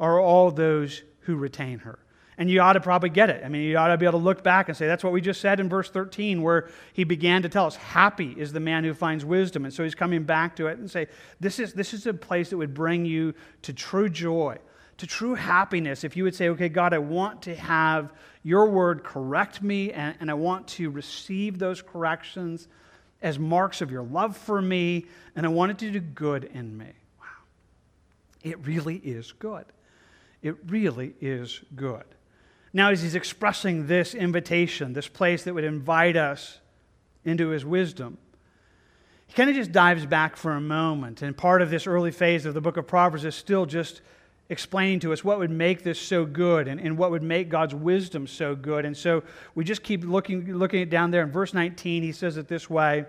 [0.00, 1.98] are all those who retain her.
[2.40, 3.42] And you ought to probably get it.
[3.44, 5.20] I mean, you ought to be able to look back and say, that's what we
[5.20, 8.84] just said in verse 13, where he began to tell us, happy is the man
[8.84, 9.64] who finds wisdom.
[9.64, 11.08] And so he's coming back to it and say,
[11.40, 14.56] this is, this is a place that would bring you to true joy,
[14.98, 16.04] to true happiness.
[16.04, 18.12] If you would say, okay, God, I want to have
[18.44, 22.68] your word correct me, and, and I want to receive those corrections
[23.20, 26.78] as marks of your love for me, and I want it to do good in
[26.78, 26.92] me.
[27.18, 27.26] Wow.
[28.44, 29.64] It really is good.
[30.40, 32.04] It really is good.
[32.72, 36.58] Now, as he's expressing this invitation, this place that would invite us
[37.24, 38.18] into his wisdom,
[39.26, 41.22] he kind of just dives back for a moment.
[41.22, 44.00] And part of this early phase of the book of Proverbs is still just
[44.50, 47.74] explaining to us what would make this so good and, and what would make God's
[47.74, 48.84] wisdom so good.
[48.84, 49.22] And so
[49.54, 51.22] we just keep looking, looking at down there.
[51.22, 53.04] In verse 19, he says it this way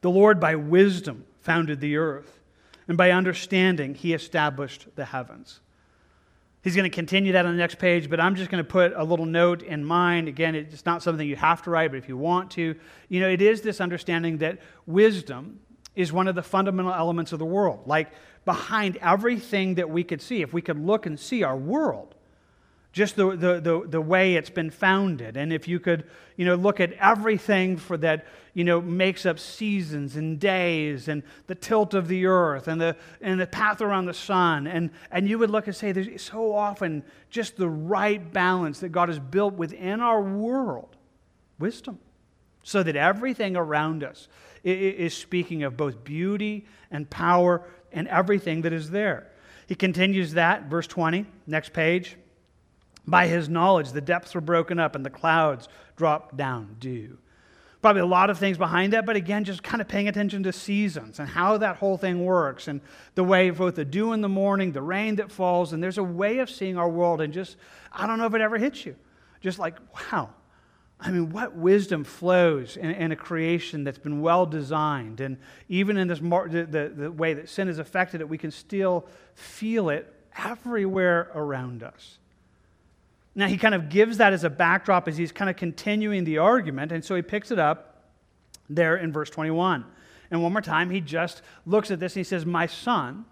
[0.00, 2.40] The Lord by wisdom founded the earth,
[2.88, 5.60] and by understanding he established the heavens.
[6.62, 8.92] He's going to continue that on the next page, but I'm just going to put
[8.94, 10.28] a little note in mind.
[10.28, 12.74] Again, it's not something you have to write, but if you want to,
[13.08, 15.60] you know, it is this understanding that wisdom
[15.96, 17.86] is one of the fundamental elements of the world.
[17.86, 18.12] Like
[18.44, 22.14] behind everything that we could see, if we could look and see our world,
[22.92, 25.36] just the, the, the, the, way it's been founded.
[25.36, 26.04] And if you could,
[26.36, 31.22] you know, look at everything for that, you know, makes up seasons and days and
[31.46, 34.66] the tilt of the earth and the, and the path around the sun.
[34.66, 38.88] And, and you would look and say, there's so often just the right balance that
[38.88, 40.96] God has built within our world.
[41.60, 42.00] Wisdom.
[42.64, 44.26] So that everything around us
[44.64, 49.30] is speaking of both beauty and power and everything that is there.
[49.66, 52.16] He continues that, verse 20, next page.
[53.06, 57.18] By his knowledge, the depths were broken up and the clouds dropped down dew.
[57.82, 60.52] Probably a lot of things behind that, but again, just kind of paying attention to
[60.52, 62.82] seasons and how that whole thing works and
[63.14, 66.02] the way both the dew in the morning, the rain that falls, and there's a
[66.02, 67.56] way of seeing our world and just,
[67.90, 68.96] I don't know if it ever hits you.
[69.40, 70.28] Just like, wow.
[71.02, 75.22] I mean, what wisdom flows in, in a creation that's been well designed.
[75.22, 75.38] And
[75.70, 78.50] even in this mar- the, the, the way that sin has affected it, we can
[78.50, 82.18] still feel it everywhere around us.
[83.40, 86.36] Now, he kind of gives that as a backdrop as he's kind of continuing the
[86.36, 88.04] argument, and so he picks it up
[88.68, 89.86] there in verse 21.
[90.30, 93.24] And one more time, he just looks at this and he says, My son,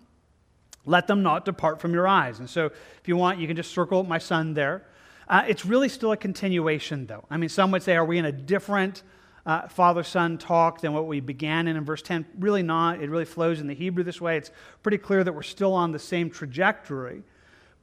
[0.87, 2.39] Let them not depart from your eyes.
[2.39, 4.87] And so, if you want, you can just circle my son there.
[5.29, 7.27] Uh, it's really still a continuation, though.
[7.29, 9.03] I mean, some would say, are we in a different
[9.45, 12.25] uh, father son talk than what we began in in verse 10?
[12.39, 13.03] Really not.
[13.03, 14.39] It really flows in the Hebrew this way.
[14.39, 17.25] It's pretty clear that we're still on the same trajectory.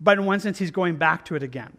[0.02, 1.78] But in one sense, he's going back to it again.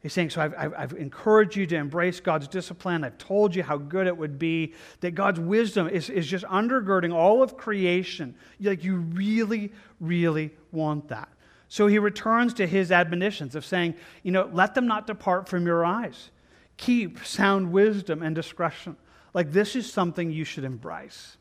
[0.00, 3.02] He's saying, So I've, I've, I've, encouraged you to embrace God's discipline.
[3.04, 7.12] I've told you how good it would be, that God's wisdom is, is just undergirding
[7.12, 8.34] all of creation.
[8.60, 11.28] Like, you really, really want that.
[11.68, 15.66] So he returns to his admonitions of saying, You know, let them not depart from
[15.66, 16.30] your eyes.
[16.76, 18.96] Keep sound wisdom and discretion.
[19.34, 21.36] Like, this is something you should embrace.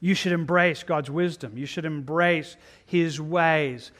[0.00, 1.56] You should embrace God's wisdom.
[1.56, 3.92] You should embrace his ways.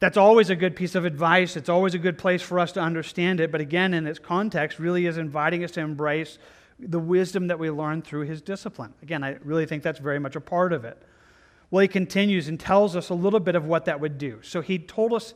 [0.00, 1.56] That's always a good piece of advice.
[1.56, 3.50] It's always a good place for us to understand it.
[3.50, 6.38] But again, in its context, really is inviting us to embrace
[6.78, 8.92] the wisdom that we learn through his discipline.
[9.02, 11.00] Again, I really think that's very much a part of it.
[11.70, 14.40] Well, he continues and tells us a little bit of what that would do.
[14.42, 15.34] So he told us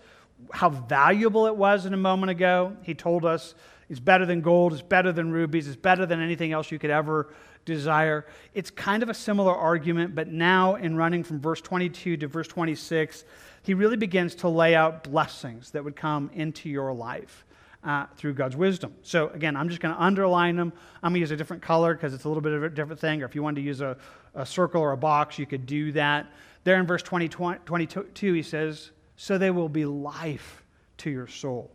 [0.53, 2.77] how valuable it was in a moment ago.
[2.83, 3.55] He told us
[3.88, 6.90] it's better than gold, it's better than rubies, it's better than anything else you could
[6.90, 7.33] ever
[7.64, 8.27] desire.
[8.55, 12.49] It's kind of a similar argument, but now in running from verse 22 to verse
[12.49, 13.25] 26,
[13.62, 17.44] he really begins to lay out blessings that would come into your life.
[17.85, 18.92] Uh, through God's wisdom.
[19.03, 20.73] So, again, I'm just going to underline them.
[21.01, 23.01] I'm going to use a different color because it's a little bit of a different
[23.01, 23.23] thing.
[23.23, 23.97] Or if you wanted to use a,
[24.35, 26.27] a circle or a box, you could do that.
[26.64, 30.64] There in verse 20, 22, he says, So they will be life
[30.99, 31.71] to your soul.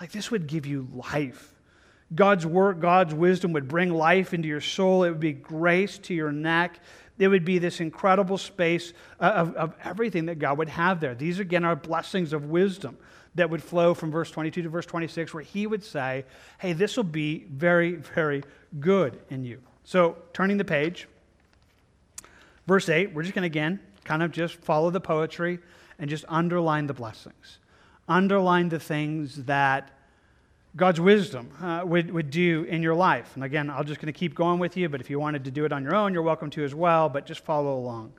[0.00, 1.54] Like this would give you life.
[2.14, 5.04] God's work, God's wisdom would bring life into your soul.
[5.04, 6.80] It would be grace to your neck.
[7.18, 11.14] It would be this incredible space uh, of, of everything that God would have there.
[11.14, 12.96] These, again, are blessings of wisdom
[13.34, 16.24] that would flow from verse 22 to verse 26, where he would say,
[16.58, 18.42] Hey, this will be very, very
[18.80, 19.60] good in you.
[19.84, 21.08] So, turning the page,
[22.66, 25.58] verse 8, we're just going to again kind of just follow the poetry
[25.98, 27.58] and just underline the blessings.
[28.08, 29.90] Underline the things that
[30.78, 33.32] God's wisdom uh, would, would do in your life.
[33.34, 35.50] And again, I'm just going to keep going with you, but if you wanted to
[35.50, 38.12] do it on your own, you're welcome to as well, but just follow along.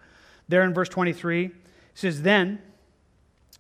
[0.49, 1.51] There in verse 23, it
[1.93, 2.61] says, Then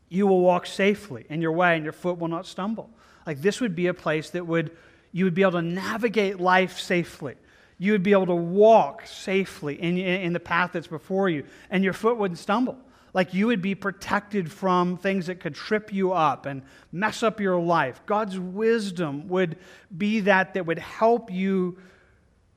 [0.09, 2.89] you will walk safely in your way, and your foot will not stumble.
[3.25, 4.75] Like this would be a place that would
[5.11, 7.35] you would be able to navigate life safely.
[7.79, 11.83] You would be able to walk safely in, in the path that's before you, and
[11.83, 12.77] your foot wouldn't stumble.
[13.13, 17.39] Like you would be protected from things that could trip you up and mess up
[17.39, 18.01] your life.
[18.05, 19.57] God's wisdom would
[19.95, 21.77] be that that would help you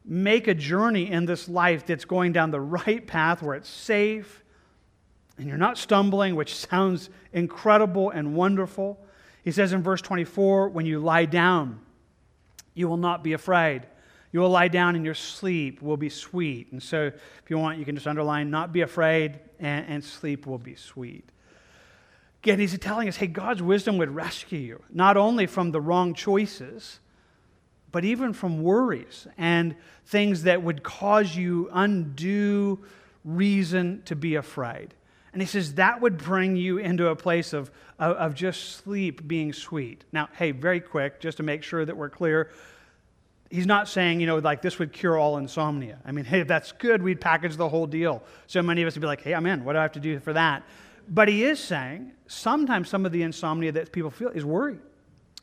[0.05, 4.43] make a journey in this life that's going down the right path where it's safe
[5.39, 9.05] and you're not stumbling, which sounds incredible and wonderful.
[9.43, 11.81] He says in verse 24, when you lie down,
[12.75, 13.87] you will not be afraid.
[14.33, 16.73] You will lie down and your sleep will be sweet.
[16.73, 20.47] And so, if you want, you can just underline, not be afraid, and, and sleep
[20.47, 21.29] will be sweet.
[22.43, 26.15] Again, he's telling us, hey, God's wisdom would rescue you, not only from the wrong
[26.15, 26.99] choices,
[27.93, 32.83] but even from worries and things that would cause you undue
[33.25, 34.95] reason to be afraid.
[35.33, 39.27] And he says that would bring you into a place of, of, of, just sleep
[39.27, 40.05] being sweet.
[40.13, 42.51] Now, hey, very quick, just to make sure that we're clear,
[43.53, 45.99] he's not saying, you know, like this would cure all insomnia.
[46.07, 48.23] I mean, hey, if that's good, we'd package the whole deal.
[48.47, 49.65] So many of us would be like, hey, I'm in.
[49.65, 50.63] What do I have to do for that?
[51.07, 54.79] But he is saying sometimes some of the insomnia that people feel is worry.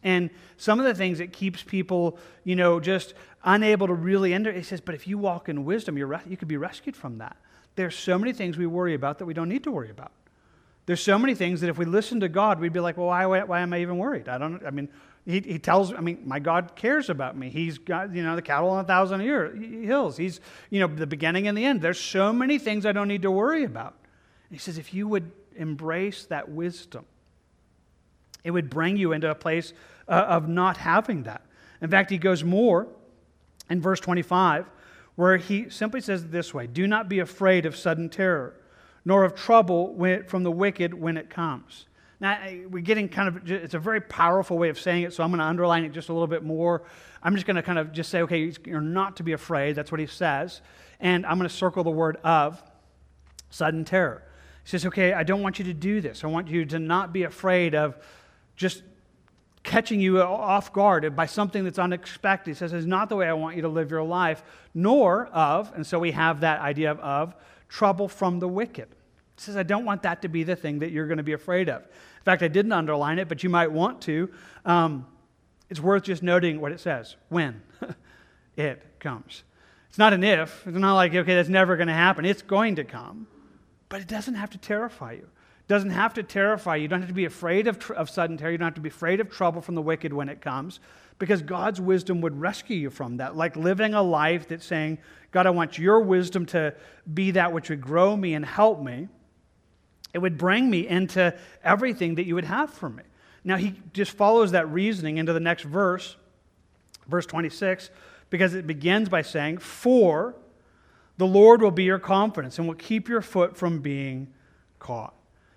[0.04, 4.52] And some of the things that keeps people, you know, just unable to really enter,
[4.52, 7.38] he says, but if you walk in wisdom, you're, you could be rescued from that.
[7.76, 10.12] There's so many things we worry about that we don't need to worry about.
[10.88, 13.26] There's so many things that if we listen to God, we'd be like, well, why,
[13.28, 14.28] why, why am I even worried?
[14.28, 14.89] I don't, I mean,
[15.25, 17.49] he, he tells, I mean, my God cares about me.
[17.49, 20.17] He's got, you know, the cattle on a thousand year, hills.
[20.17, 21.82] He's, you know, the beginning and the end.
[21.82, 23.95] There's so many things I don't need to worry about.
[24.49, 27.05] And he says, if you would embrace that wisdom,
[28.43, 29.73] it would bring you into a place
[30.08, 31.41] uh, of not having that.
[31.82, 32.88] In fact, he goes more
[33.69, 34.65] in verse 25,
[35.15, 38.55] where he simply says this way Do not be afraid of sudden terror,
[39.05, 39.95] nor of trouble
[40.27, 41.86] from the wicked when it comes.
[42.21, 42.38] Now,
[42.69, 45.39] we're getting kind of, it's a very powerful way of saying it, so I'm going
[45.39, 46.83] to underline it just a little bit more.
[47.23, 49.75] I'm just going to kind of just say, okay, you're not to be afraid.
[49.75, 50.62] That's what he says.
[51.00, 52.62] And I'm going to circle the word of
[53.50, 54.23] sudden terror.
[54.63, 56.25] He says, okay, I don't want you to do this.
[56.25, 57.98] I want you to not be afraid of
[58.58, 58.83] just
[59.63, 62.52] catching you off guard by something that's unexpected.
[62.52, 65.71] He says, it's not the way I want you to live your life, nor of,
[65.73, 67.35] and so we have that idea of, of
[67.69, 68.89] trouble from the wicked.
[69.35, 71.33] He says, I don't want that to be the thing that you're going to be
[71.33, 71.87] afraid of.
[72.20, 74.30] In fact, I didn't underline it, but you might want to.
[74.65, 75.08] Um,
[75.70, 77.62] it's worth just noting what it says when
[78.58, 79.44] it comes.
[79.90, 80.65] It's not an if.
[80.67, 82.26] It's not like, okay, that's never going to happen.
[82.26, 83.28] It's going to come.
[83.88, 85.28] But it doesn't have to terrify you.
[85.67, 86.84] doesn't have to terrify you.
[86.84, 88.52] You don't have to be afraid of, tr- of sudden terror.
[88.52, 90.80] You don't have to be afraid of trouble from the wicked when it comes
[91.17, 93.36] because God's wisdom would rescue you from that.
[93.36, 95.00] Like living a life that's saying,
[95.32, 96.74] God, I want your wisdom to
[97.13, 99.10] be that which would grow me and help me.
[100.13, 103.03] It would bring me into everything that you would have for me.
[103.43, 106.17] Now, he just follows that reasoning into the next verse,
[107.07, 107.89] verse 26,
[108.29, 110.35] because it begins by saying, For
[111.17, 114.27] the Lord will be your confidence and will keep your foot from being
[114.79, 115.13] caught.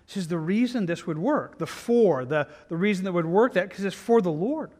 [0.07, 1.57] This is the reason this would work.
[1.57, 4.71] The for, the, the reason that would work that, because it's for the Lord.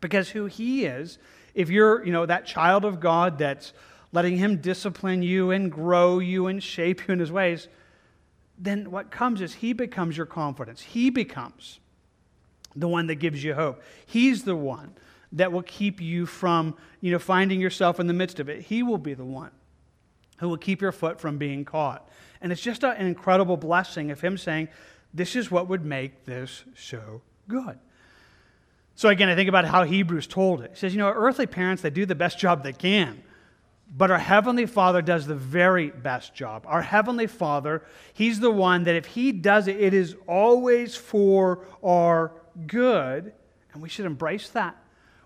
[0.00, 1.18] Because who He is,
[1.54, 3.72] if you're, you know, that child of God that's
[4.12, 7.68] letting Him discipline you and grow you and shape you in His ways,
[8.58, 10.82] then what comes is He becomes your confidence.
[10.82, 11.80] He becomes
[12.74, 13.82] the one that gives you hope.
[14.04, 14.94] He's the one
[15.32, 18.62] that will keep you from, you know, finding yourself in the midst of it.
[18.62, 19.50] He will be the one
[20.38, 22.08] who will keep your foot from being caught.
[22.40, 24.68] And it's just an incredible blessing of him saying,
[25.12, 27.78] This is what would make this so good.
[28.94, 30.70] So again, I think about how Hebrews told it.
[30.70, 33.22] He says, You know, earthly parents, they do the best job they can.
[33.88, 36.64] But our Heavenly Father does the very best job.
[36.66, 37.82] Our Heavenly Father,
[38.12, 42.32] He's the one that if He does it, it is always for our
[42.66, 43.32] good.
[43.72, 44.76] And we should embrace that.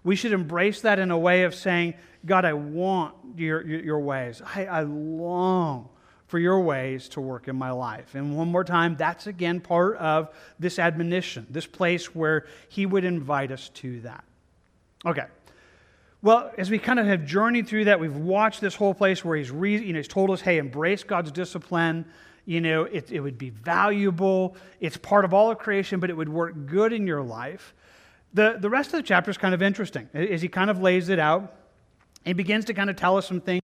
[0.02, 1.94] We should embrace that in a way of saying,
[2.24, 4.42] God, I want your, your, ways.
[4.54, 5.88] I, I long
[6.26, 8.14] for your ways to work in my life.
[8.14, 13.04] And one more time, that's again part of this admonition, this place where he would
[13.04, 14.24] invite us to that.
[15.04, 15.24] Okay.
[16.22, 19.38] Well, as we kind of have journeyed through that, we've watched this whole place where
[19.38, 22.04] he's, re, you know, he's told us, hey, embrace God's discipline.
[22.44, 24.56] You know, it, it would be valuable.
[24.80, 27.74] It's part of all of creation, but it would work good in your life.
[28.34, 31.08] The, the rest of the chapter is kind of interesting as he kind of lays
[31.08, 31.54] it out.
[32.24, 33.62] He begins to kind of tell us some things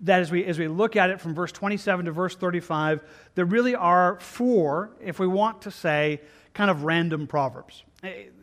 [0.00, 3.02] that as we, as we look at it from verse 27 to verse 35,
[3.34, 6.22] there really are four, if we want to say,
[6.54, 7.84] kind of random proverbs.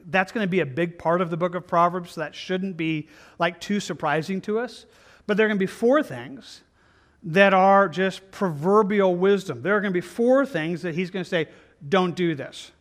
[0.10, 2.78] That's going to be a big part of the book of Proverbs, so that shouldn't
[2.78, 4.86] be like too surprising to us.
[5.26, 6.62] But there are going to be four things
[7.24, 9.62] that are just proverbial wisdom.
[9.62, 11.48] There are going to be four things that he's going to say,
[11.88, 12.72] don't do this.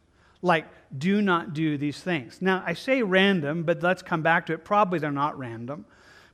[0.41, 0.66] Like,
[0.97, 2.41] do not do these things.
[2.41, 4.64] Now, I say random, but let's come back to it.
[4.64, 5.85] Probably they're not random.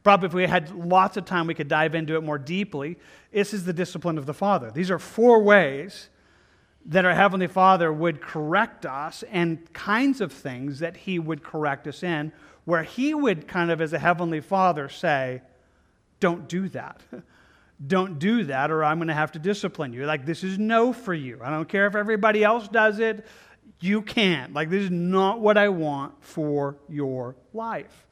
[0.05, 2.99] Probably if we had lots of time, we could dive into it more deeply.
[3.33, 4.71] This is the discipline of the Father.
[4.71, 6.09] These are four ways
[6.87, 11.87] that our Heavenly Father would correct us and kinds of things that He would correct
[11.87, 12.33] us in,
[12.65, 15.43] where He would kind of, as a Heavenly Father, say,
[16.21, 17.01] Don't do that.
[17.85, 20.07] Don't do that, or I'm going to have to discipline you.
[20.07, 21.41] Like, this is no for you.
[21.43, 23.27] I don't care if everybody else does it.
[23.81, 24.53] You can't.
[24.53, 28.07] Like, this is not what I want for your life.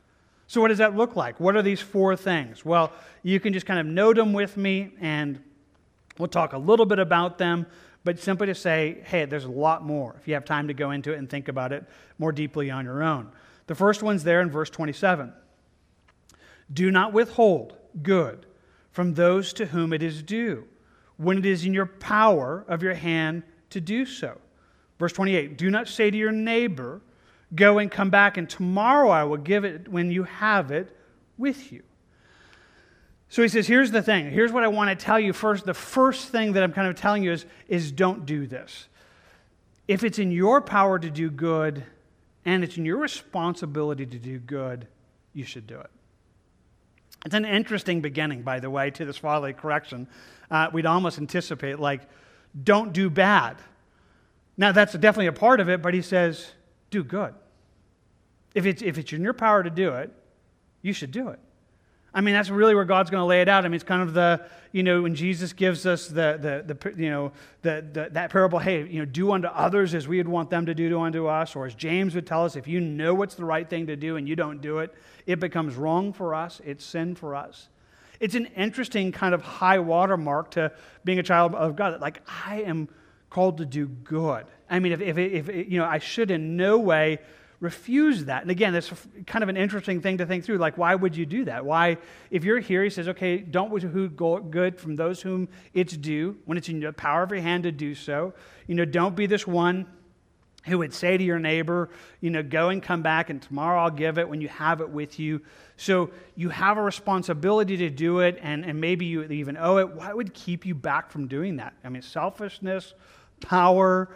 [0.48, 1.38] So, what does that look like?
[1.38, 2.64] What are these four things?
[2.64, 2.92] Well,
[3.22, 5.40] you can just kind of note them with me, and
[6.18, 7.66] we'll talk a little bit about them,
[8.04, 10.90] but simply to say, hey, there's a lot more if you have time to go
[10.90, 11.84] into it and think about it
[12.18, 13.30] more deeply on your own.
[13.66, 15.32] The first one's there in verse 27
[16.72, 18.46] Do not withhold good
[18.90, 20.66] from those to whom it is due,
[21.16, 24.38] when it is in your power of your hand to do so.
[24.98, 27.00] Verse 28 Do not say to your neighbor,
[27.54, 30.96] Go and come back, and tomorrow I will give it when you have it
[31.36, 31.82] with you.
[33.30, 34.30] So he says, Here's the thing.
[34.30, 35.64] Here's what I want to tell you first.
[35.64, 38.88] The first thing that I'm kind of telling you is, is don't do this.
[39.88, 41.84] If it's in your power to do good
[42.44, 44.86] and it's in your responsibility to do good,
[45.32, 45.90] you should do it.
[47.24, 50.08] It's an interesting beginning, by the way, to this fatherly correction.
[50.50, 52.02] Uh, we'd almost anticipate, like,
[52.64, 53.56] don't do bad.
[54.56, 56.52] Now, that's definitely a part of it, but he says,
[56.90, 57.34] do good.
[58.54, 60.10] If it's, if it's in your power to do it,
[60.82, 61.38] you should do it.
[62.12, 63.64] I mean, that's really where God's going to lay it out.
[63.64, 66.94] I mean, it's kind of the, you know, when Jesus gives us the, the, the
[67.00, 67.32] you know,
[67.62, 70.66] the, the, that parable, hey, you know, do unto others as we would want them
[70.66, 73.44] to do unto us, or as James would tell us, if you know what's the
[73.44, 74.92] right thing to do and you don't do it,
[75.26, 77.68] it becomes wrong for us, it's sin for us.
[78.18, 80.72] It's an interesting kind of high watermark to
[81.04, 82.00] being a child of God.
[82.00, 82.88] Like, I am
[83.30, 84.46] called to do good.
[84.68, 87.18] I mean, if, if, if, you know, I should in no way
[87.60, 88.42] refuse that.
[88.42, 88.90] And again, that's
[89.26, 90.56] kind of an interesting thing to think through.
[90.56, 91.64] Like, why would you do that?
[91.64, 91.98] Why,
[92.30, 96.56] if you're here, he says, okay, don't withhold good from those whom it's due when
[96.56, 98.32] it's in the power of your hand to do so.
[98.66, 99.86] You know, don't be this one
[100.64, 101.90] who would say to your neighbor,
[102.20, 104.88] you know, go and come back and tomorrow I'll give it when you have it
[104.88, 105.40] with you.
[105.76, 109.88] So you have a responsibility to do it and, and maybe you even owe it.
[109.90, 111.74] What would keep you back from doing that?
[111.82, 112.92] I mean, selfishness,
[113.40, 114.14] power,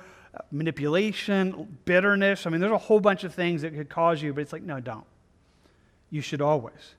[0.50, 2.46] manipulation, bitterness.
[2.46, 4.62] I mean, there's a whole bunch of things that could cause you, but it's like,
[4.62, 5.06] no, don't.
[6.10, 6.94] You should always.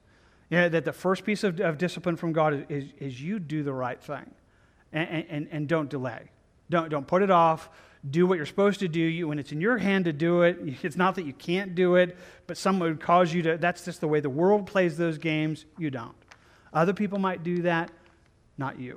[0.50, 3.64] Yeah, that the first piece of, of discipline from God is, is, is, you do
[3.64, 4.30] the right thing
[4.94, 6.30] and, and, and don't delay.
[6.70, 7.70] Don't, don't put it off.
[8.08, 9.00] Do what you're supposed to do.
[9.00, 11.96] You, when it's in your hand to do it, it's not that you can't do
[11.96, 13.58] it, but someone would cause you to.
[13.58, 15.66] That's just the way the world plays those games.
[15.78, 16.16] You don't.
[16.74, 17.90] Other people might do that,
[18.58, 18.96] not you.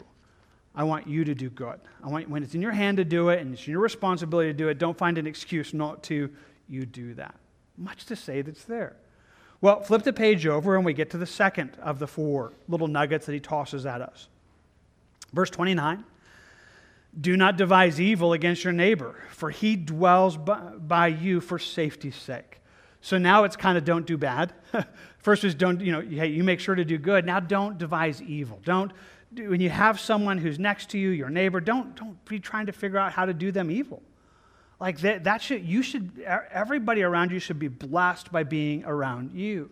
[0.79, 1.81] I want you to do good.
[2.05, 4.57] I want when it's in your hand to do it and it's your responsibility to
[4.57, 6.31] do it, don't find an excuse not to.
[6.69, 7.35] You do that.
[7.77, 8.95] Much to say that's there.
[9.61, 12.87] Well, flip the page over and we get to the second of the four little
[12.87, 14.29] nuggets that he tosses at us.
[15.33, 16.05] Verse 29
[17.21, 22.61] Do not devise evil against your neighbor, for he dwells by you for safety's sake.
[23.01, 24.53] So now it's kind of don't do bad.
[25.19, 27.25] First was don't, you know, hey, you make sure to do good.
[27.25, 28.61] Now don't devise evil.
[28.65, 28.93] Don't,
[29.33, 32.73] when you have someone who's next to you, your neighbor, don't, don't be trying to
[32.73, 34.03] figure out how to do them evil.
[34.81, 36.21] Like that, that should, you should,
[36.51, 39.71] everybody around you should be blessed by being around you.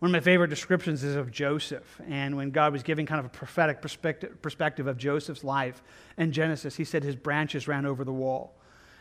[0.00, 2.00] One of my favorite descriptions is of Joseph.
[2.08, 5.82] And when God was giving kind of a prophetic perspective, perspective of Joseph's life
[6.16, 8.54] in Genesis, he said his branches ran over the wall.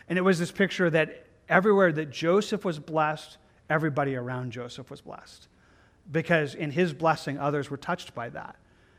[0.10, 3.38] And it was this picture that everywhere that Joseph was blessed,
[3.70, 5.50] everybody around Joseph was blessed.
[6.12, 8.56] Because in his blessing, others were touched by that.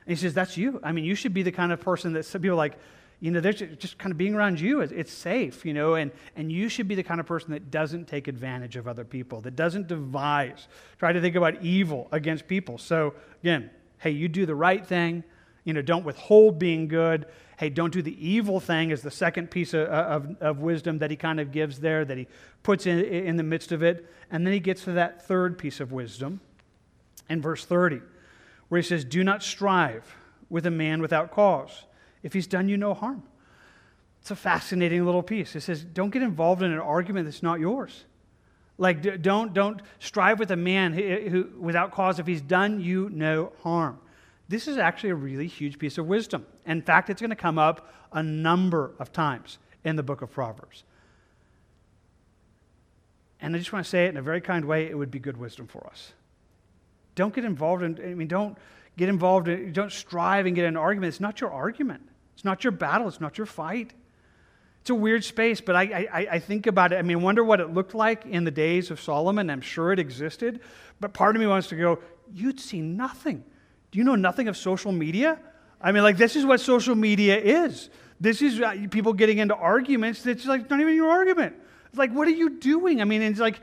[0.09, 0.81] And he says, That's you.
[0.83, 2.79] I mean, you should be the kind of person that some people are like,
[3.21, 4.81] you know, they're just kind of being around you.
[4.81, 8.07] It's safe, you know, and, and you should be the kind of person that doesn't
[8.07, 12.79] take advantage of other people, that doesn't devise, try to think about evil against people.
[12.79, 15.25] So, again, hey, you do the right thing,
[15.65, 17.27] you know, don't withhold being good.
[17.59, 21.11] Hey, don't do the evil thing, is the second piece of, of, of wisdom that
[21.11, 22.29] he kind of gives there, that he
[22.63, 24.09] puts in, in the midst of it.
[24.31, 26.41] And then he gets to that third piece of wisdom
[27.29, 28.01] in verse 30,
[28.69, 30.17] where he says, Do not strive
[30.49, 31.85] with a man without cause
[32.23, 33.23] if he's done you no harm.
[34.21, 35.55] It's a fascinating little piece.
[35.57, 38.05] It says, don't get involved in an argument that's not yours.
[38.77, 43.53] Like, don't, don't strive with a man who, without cause if he's done you no
[43.63, 43.99] harm.
[44.49, 46.47] This is actually a really huge piece of wisdom.
[46.65, 50.31] In fact, it's going to come up a number of times in the book of
[50.31, 50.85] Proverbs.
[53.41, 55.19] And I just want to say it in a very kind way, it would be
[55.19, 56.13] good wisdom for us.
[57.19, 58.57] Don't get involved in, I mean, don't
[58.97, 61.09] get involved in, don't strive and get in an argument.
[61.09, 62.09] It's not your argument.
[62.35, 63.09] It's not your battle.
[63.09, 63.93] It's not your fight.
[64.83, 66.97] It's a weird space, but I, I, I think about it.
[66.97, 69.51] I mean, wonder what it looked like in the days of Solomon.
[69.51, 70.61] I'm sure it existed.
[71.01, 71.99] But part of me wants to go,
[72.33, 73.43] you'd see nothing.
[73.91, 75.41] Do you know nothing of social media?
[75.81, 77.91] I mean, like, this is what social media is.
[78.21, 81.57] This is uh, people getting into arguments that's like not even your argument.
[81.89, 83.01] It's like, what are you doing?
[83.01, 83.61] I mean, it's like,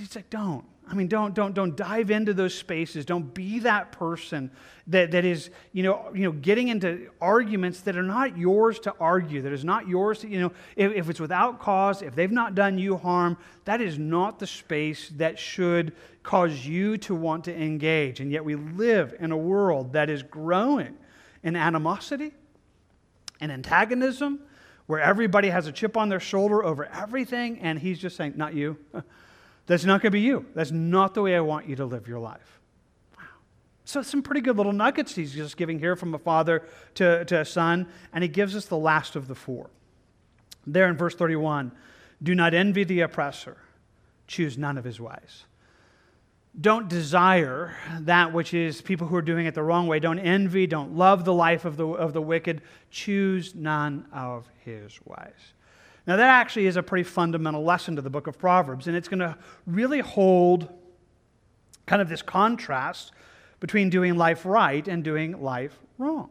[0.00, 0.64] it's like, don't.
[0.90, 3.04] I mean, don't, don't, don't dive into those spaces.
[3.04, 4.50] Don't be that person
[4.86, 8.94] that, that is, you know, you know, getting into arguments that are not yours to
[8.98, 12.32] argue, that is not yours to, you know, if, if it's without cause, if they've
[12.32, 13.36] not done you harm,
[13.66, 18.20] that is not the space that should cause you to want to engage.
[18.20, 20.96] And yet we live in a world that is growing
[21.42, 22.32] in animosity
[23.40, 24.40] and antagonism,
[24.86, 28.54] where everybody has a chip on their shoulder over everything, and he's just saying, not
[28.54, 28.78] you.
[29.68, 30.46] That's not going to be you.
[30.54, 32.58] That's not the way I want you to live your life.
[33.16, 33.24] Wow.
[33.84, 36.64] So, some pretty good little nuggets he's just giving here from a father
[36.94, 39.68] to, to a son, and he gives us the last of the four.
[40.66, 41.70] There in verse 31
[42.20, 43.58] do not envy the oppressor,
[44.26, 45.44] choose none of his ways.
[46.60, 50.00] Don't desire that which is people who are doing it the wrong way.
[50.00, 52.62] Don't envy, don't love the life of the, of the wicked.
[52.90, 55.52] Choose none of his ways.
[56.08, 59.08] Now, that actually is a pretty fundamental lesson to the book of Proverbs, and it's
[59.08, 59.36] going to
[59.66, 60.72] really hold
[61.84, 63.12] kind of this contrast
[63.60, 66.30] between doing life right and doing life wrong.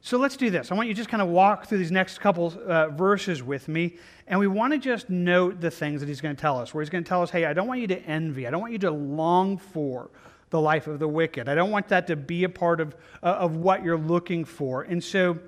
[0.00, 0.72] So let's do this.
[0.72, 3.68] I want you to just kind of walk through these next couple uh, verses with
[3.68, 6.72] me, and we want to just note the things that he's going to tell us.
[6.72, 8.62] Where he's going to tell us, hey, I don't want you to envy, I don't
[8.62, 10.10] want you to long for
[10.48, 11.50] the life of the wicked.
[11.50, 14.84] I don't want that to be a part of, uh, of what you're looking for.
[14.84, 15.38] And so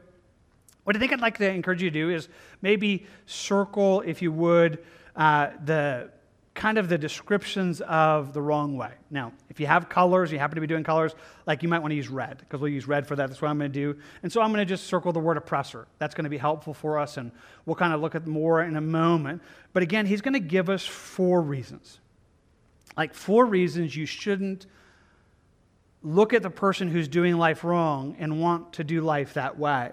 [0.85, 2.29] what I think I'd like to encourage you to do is
[2.61, 4.83] maybe circle, if you would,
[5.15, 6.11] uh, the
[6.55, 8.93] kind of the descriptions of the wrong way.
[9.11, 11.15] Now, if you have colors, you happen to be doing colors,
[11.47, 13.29] like you might want to use red, because we'll use red for that.
[13.29, 13.99] That's what I'm going to do.
[14.23, 15.87] And so I'm going to just circle the word oppressor.
[15.99, 17.31] That's going to be helpful for us, and
[17.65, 19.41] we'll kind of look at more in a moment.
[19.73, 22.01] But again, he's going to give us four reasons.
[22.97, 24.67] Like four reasons you shouldn't
[26.03, 29.93] look at the person who's doing life wrong and want to do life that way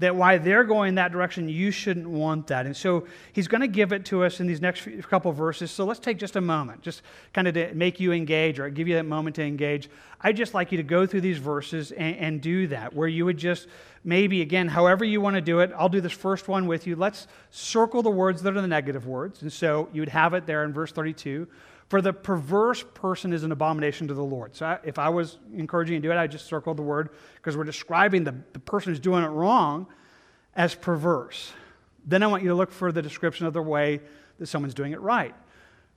[0.00, 2.66] that why they're going that direction, you shouldn't want that.
[2.66, 5.70] And so he's going to give it to us in these next couple verses.
[5.70, 8.88] So let's take just a moment, just kind of to make you engage or give
[8.88, 9.88] you that moment to engage.
[10.20, 13.24] I'd just like you to go through these verses and, and do that, where you
[13.24, 13.68] would just
[14.02, 15.70] maybe, again, however you want to do it.
[15.76, 16.96] I'll do this first one with you.
[16.96, 19.42] Let's circle the words that are the negative words.
[19.42, 21.46] And so you would have it there in verse 32.
[21.88, 24.56] For the perverse person is an abomination to the Lord.
[24.56, 27.56] So if I was encouraging you to do it, I'd just circle the word because
[27.56, 29.86] we're describing the, the person who's doing it wrong.
[30.56, 31.52] as perverse.
[32.06, 34.00] Then I want you to look for the description of the way
[34.38, 35.34] that someone's doing it right.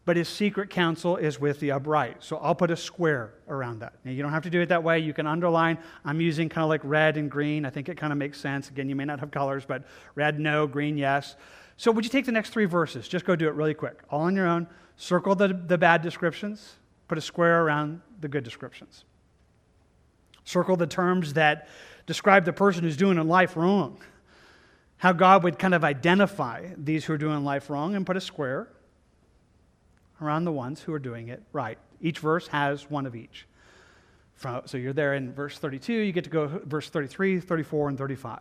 [0.05, 2.23] But his secret counsel is with the upright.
[2.23, 3.93] So I'll put a square around that.
[4.05, 4.99] Now, you don't have to do it that way.
[4.99, 5.77] You can underline.
[6.05, 7.65] I'm using kind of like red and green.
[7.65, 8.69] I think it kind of makes sense.
[8.69, 9.83] Again, you may not have colors, but
[10.15, 11.35] red, no, green, yes.
[11.78, 13.07] So would you take the next three verses?
[13.07, 14.01] Just go do it really quick.
[14.09, 14.67] All on your own.
[14.97, 16.73] Circle the, the bad descriptions,
[17.07, 19.05] put a square around the good descriptions.
[20.43, 21.67] Circle the terms that
[22.07, 24.01] describe the person who's doing life wrong.
[24.97, 28.21] How God would kind of identify these who are doing life wrong and put a
[28.21, 28.69] square
[30.19, 31.78] around the ones who are doing it right.
[32.01, 33.45] Each verse has one of each.
[34.65, 38.39] So you're there in verse 32, you get to go verse 33, 34, and 35.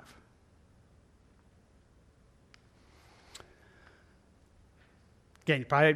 [5.47, 5.94] Again, you probably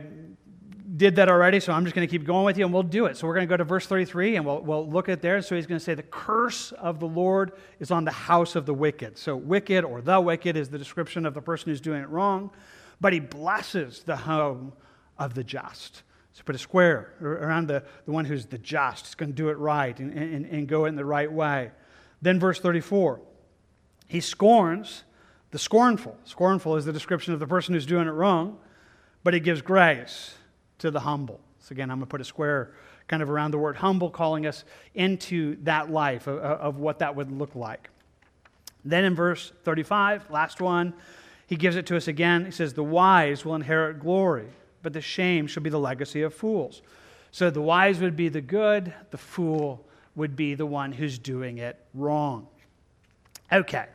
[0.96, 3.06] did that already, so I'm just going to keep going with you and we'll do
[3.06, 3.16] it.
[3.16, 5.42] So we're going to go to verse 33 and we'll, we'll look at there.
[5.42, 8.64] So he's going to say, The curse of the Lord is on the house of
[8.64, 9.18] the wicked.
[9.18, 12.52] So, wicked or the wicked is the description of the person who's doing it wrong,
[13.00, 14.72] but he blesses the home
[15.18, 16.04] of the just.
[16.32, 19.06] So put a square around the, the one who's the just.
[19.06, 21.72] He's going to do it right and, and, and go in the right way.
[22.22, 23.20] Then, verse 34
[24.06, 25.02] he scorns
[25.50, 26.16] the scornful.
[26.22, 28.58] Scornful is the description of the person who's doing it wrong
[29.22, 30.34] but he gives grace
[30.78, 31.40] to the humble.
[31.60, 32.72] So, again, I'm going to put a square
[33.08, 34.64] kind of around the word humble, calling us
[34.94, 37.90] into that life of, of what that would look like.
[38.84, 40.94] Then in verse 35, last one,
[41.46, 42.44] he gives it to us again.
[42.44, 44.48] He says, The wise will inherit glory,
[44.82, 46.82] but the shame shall be the legacy of fools.
[47.32, 51.58] So the wise would be the good, the fool would be the one who's doing
[51.58, 52.46] it wrong.
[53.52, 53.86] Okay,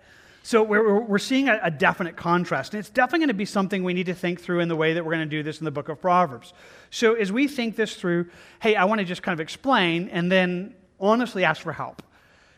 [0.46, 2.76] so we're, we're seeing a, a definite contrast.
[2.76, 4.94] And it's definitely going to be something we need to think through in the way
[4.94, 6.54] that we're going to do this in the book of Proverbs.
[6.92, 8.30] So as we think this through,
[8.62, 12.04] hey, I want to just kind of explain and then honestly ask for help.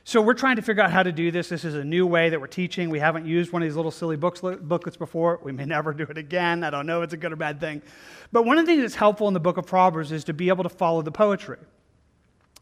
[0.03, 1.47] So we're trying to figure out how to do this.
[1.47, 2.89] This is a new way that we're teaching.
[2.89, 5.39] We haven't used one of these little silly books, booklets before.
[5.41, 6.65] We may never do it again.
[6.65, 7.81] I don't know if it's a good or bad thing.
[8.33, 10.49] But one of the things that's helpful in the book of Proverbs is to be
[10.49, 11.59] able to follow the poetry.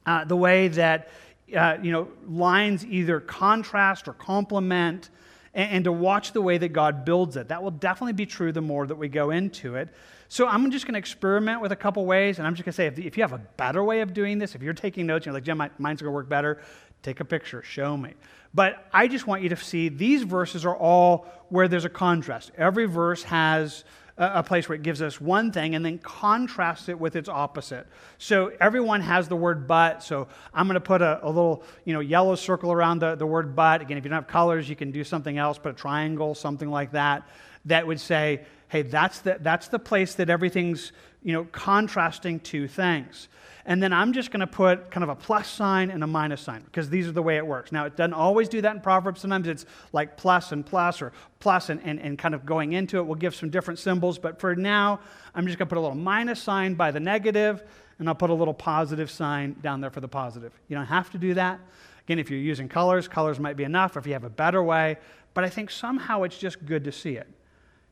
[0.05, 1.09] Uh, the way that
[1.55, 5.09] uh, you know, lines either contrast or complement,
[5.53, 7.49] and, and to watch the way that God builds it.
[7.49, 9.89] That will definitely be true the more that we go into it.
[10.27, 12.75] So I'm just going to experiment with a couple ways, and I'm just going to
[12.75, 15.25] say if, if, you have a better way of doing this, if you're taking notes,
[15.25, 16.61] you're like, Jim, my, mine's going to work better,
[17.03, 18.13] take a picture, show me.
[18.53, 22.51] But I just want you to see these verses are all where there's a contrast.
[22.57, 23.83] Every verse has
[24.17, 27.85] a place where it gives us one thing and then contrasts it with its opposite.
[28.17, 30.03] So everyone has the word but.
[30.03, 33.25] So I'm going to put a, a, little you know, yellow circle around the, the
[33.25, 33.81] word but.
[33.81, 36.69] Again, if you don't have colors, you can do something else, put a triangle, something
[36.69, 37.27] like that,
[37.65, 42.69] that would say, hey, that's the, that's the place that everything's you know, contrasting two
[42.69, 43.27] things.
[43.67, 46.41] And then I'm just going to put kind of a plus sign and a minus
[46.41, 47.71] sign because these are the way it works.
[47.71, 49.21] Now, it doesn't always do that in Proverbs.
[49.21, 52.99] Sometimes it's like plus and plus or plus and, and, and kind of going into
[52.99, 53.07] it.
[53.07, 54.19] We'll give some different symbols.
[54.19, 54.99] But for now,
[55.33, 57.63] I'm just going to put a little minus sign by the negative
[57.97, 60.53] and I'll put a little positive sign down there for the positive.
[60.67, 61.59] You don't have to do that.
[62.05, 63.97] Again, if you're using colors, colors might be enough.
[63.97, 64.97] If you have a better way,
[65.33, 67.27] but I think somehow it's just good to see it.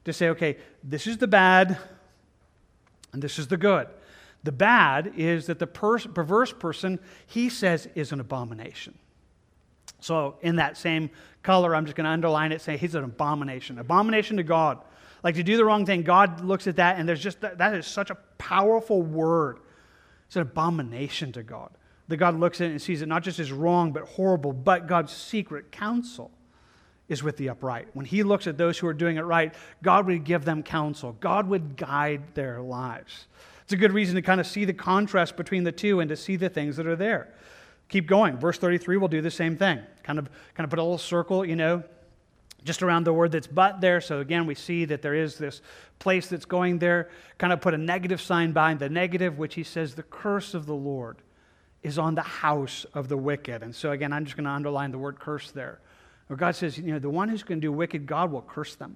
[0.05, 1.77] To say, okay, this is the bad
[3.11, 3.87] and this is the good.
[4.43, 8.97] The bad is that the pers- perverse person, he says, is an abomination.
[10.01, 11.09] So, in that same
[11.43, 13.79] color, I'm just going to underline it, say he's an abomination.
[13.79, 14.79] Abomination to God.
[15.23, 17.73] Like to do the wrong thing, God looks at that, and there's just that, that
[17.73, 19.59] is such a powerful word.
[20.27, 21.69] It's an abomination to God.
[22.09, 24.87] That God looks at it and sees it not just as wrong, but horrible, but
[24.87, 26.31] God's secret counsel
[27.07, 27.87] is with the upright.
[27.93, 31.15] When He looks at those who are doing it right, God would give them counsel,
[31.21, 33.27] God would guide their lives.
[33.63, 36.15] It's a good reason to kind of see the contrast between the two and to
[36.15, 37.33] see the things that are there.
[37.89, 38.37] Keep going.
[38.37, 39.79] Verse 33 will do the same thing.
[40.03, 41.83] Kind of, kind of put a little circle, you know,
[42.63, 44.01] just around the word that's but there.
[44.01, 45.61] So again, we see that there is this
[45.99, 47.09] place that's going there.
[47.37, 50.65] Kind of put a negative sign behind the negative, which he says, the curse of
[50.65, 51.17] the Lord
[51.83, 53.61] is on the house of the wicked.
[53.61, 55.79] And so again, I'm just going to underline the word curse there.
[56.27, 58.75] Where God says, you know, the one who's going to do wicked, God will curse
[58.75, 58.95] them.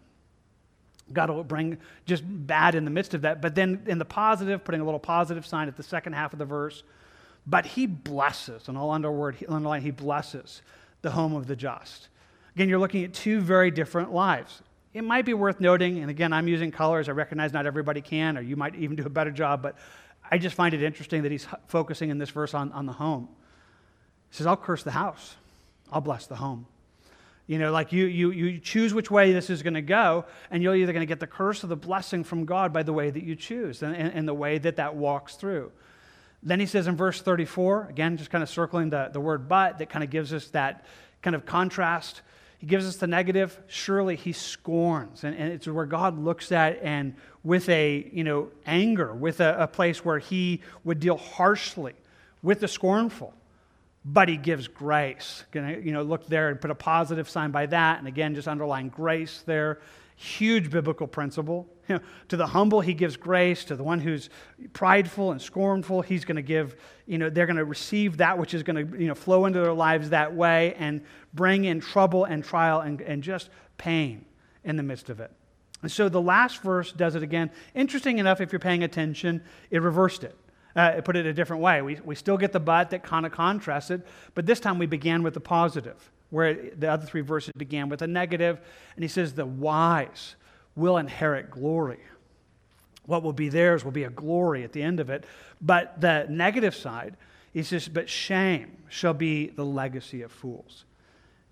[1.13, 3.41] God will bring just bad in the midst of that.
[3.41, 6.39] But then in the positive, putting a little positive sign at the second half of
[6.39, 6.83] the verse,
[7.45, 10.61] but he blesses, and I'll underline, he blesses
[11.01, 12.09] the home of the just.
[12.55, 14.61] Again, you're looking at two very different lives.
[14.93, 17.07] It might be worth noting, and again, I'm using colors.
[17.07, 19.77] I recognize not everybody can, or you might even do a better job, but
[20.29, 23.29] I just find it interesting that he's focusing in this verse on, on the home.
[24.29, 25.35] He says, I'll curse the house,
[25.91, 26.65] I'll bless the home.
[27.47, 30.61] You know, like you, you, you choose which way this is going to go, and
[30.61, 33.09] you're either going to get the curse or the blessing from God by the way
[33.09, 35.71] that you choose and, and, and the way that that walks through.
[36.43, 39.77] Then he says in verse 34, again, just kind of circling the, the word but,
[39.77, 40.85] that kind of gives us that
[41.21, 42.21] kind of contrast.
[42.57, 45.23] He gives us the negative, surely he scorns.
[45.23, 49.55] And, and it's where God looks at and with a, you know, anger, with a,
[49.63, 51.93] a place where he would deal harshly
[52.43, 53.33] with the scornful.
[54.09, 55.43] But he gives grace.
[55.51, 57.99] Gonna, you know, look there and put a positive sign by that.
[57.99, 59.81] And again, just underline grace there.
[60.15, 61.67] Huge biblical principle.
[61.89, 63.65] You know, to the humble, he gives grace.
[63.65, 64.29] To the one who's
[64.71, 68.53] prideful and scornful, he's going to give, you know, they're going to receive that which
[68.53, 71.01] is going to, you know, flow into their lives that way and
[71.33, 74.25] bring in trouble and trial and, and just pain
[74.63, 75.31] in the midst of it.
[75.81, 77.51] And so the last verse does it again.
[77.75, 80.35] Interesting enough, if you're paying attention, it reversed it.
[80.75, 81.81] Uh, put it a different way.
[81.81, 84.05] We, we still get the but that kind of contrasts it,
[84.35, 88.01] but this time we began with the positive where the other three verses began with
[88.01, 88.59] a negative,
[88.95, 90.35] and he says, The wise
[90.75, 91.99] will inherit glory.
[93.05, 95.25] What will be theirs will be a glory at the end of it.
[95.61, 97.15] But the negative side,
[97.53, 100.83] he says, But shame shall be the legacy of fools.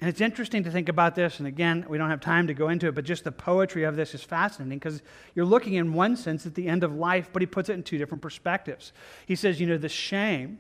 [0.02, 2.68] And it's interesting to think about this, and again, we don't have time to go
[2.68, 5.02] into it, but just the poetry of this is fascinating because
[5.36, 7.84] you're looking in one sense at the end of life, but he puts it in
[7.84, 8.92] two different perspectives.
[9.26, 10.60] He says, you know, the shame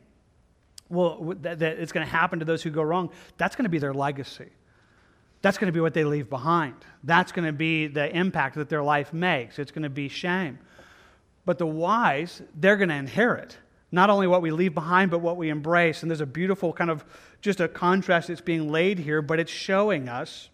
[0.89, 3.69] well, that, that it's going to happen to those who go wrong, that's going to
[3.69, 4.49] be their legacy.
[5.41, 6.75] That's going to be what they leave behind.
[7.03, 9.59] That's going to be the impact that their life makes.
[9.59, 10.59] It's going to be shame.
[11.45, 13.57] But the wise, they're going to inherit
[13.96, 16.02] not only what we leave behind, but what we embrace.
[16.04, 17.06] And there's a beautiful kind of
[17.41, 20.50] just a contrast that's being laid here, but it's showing us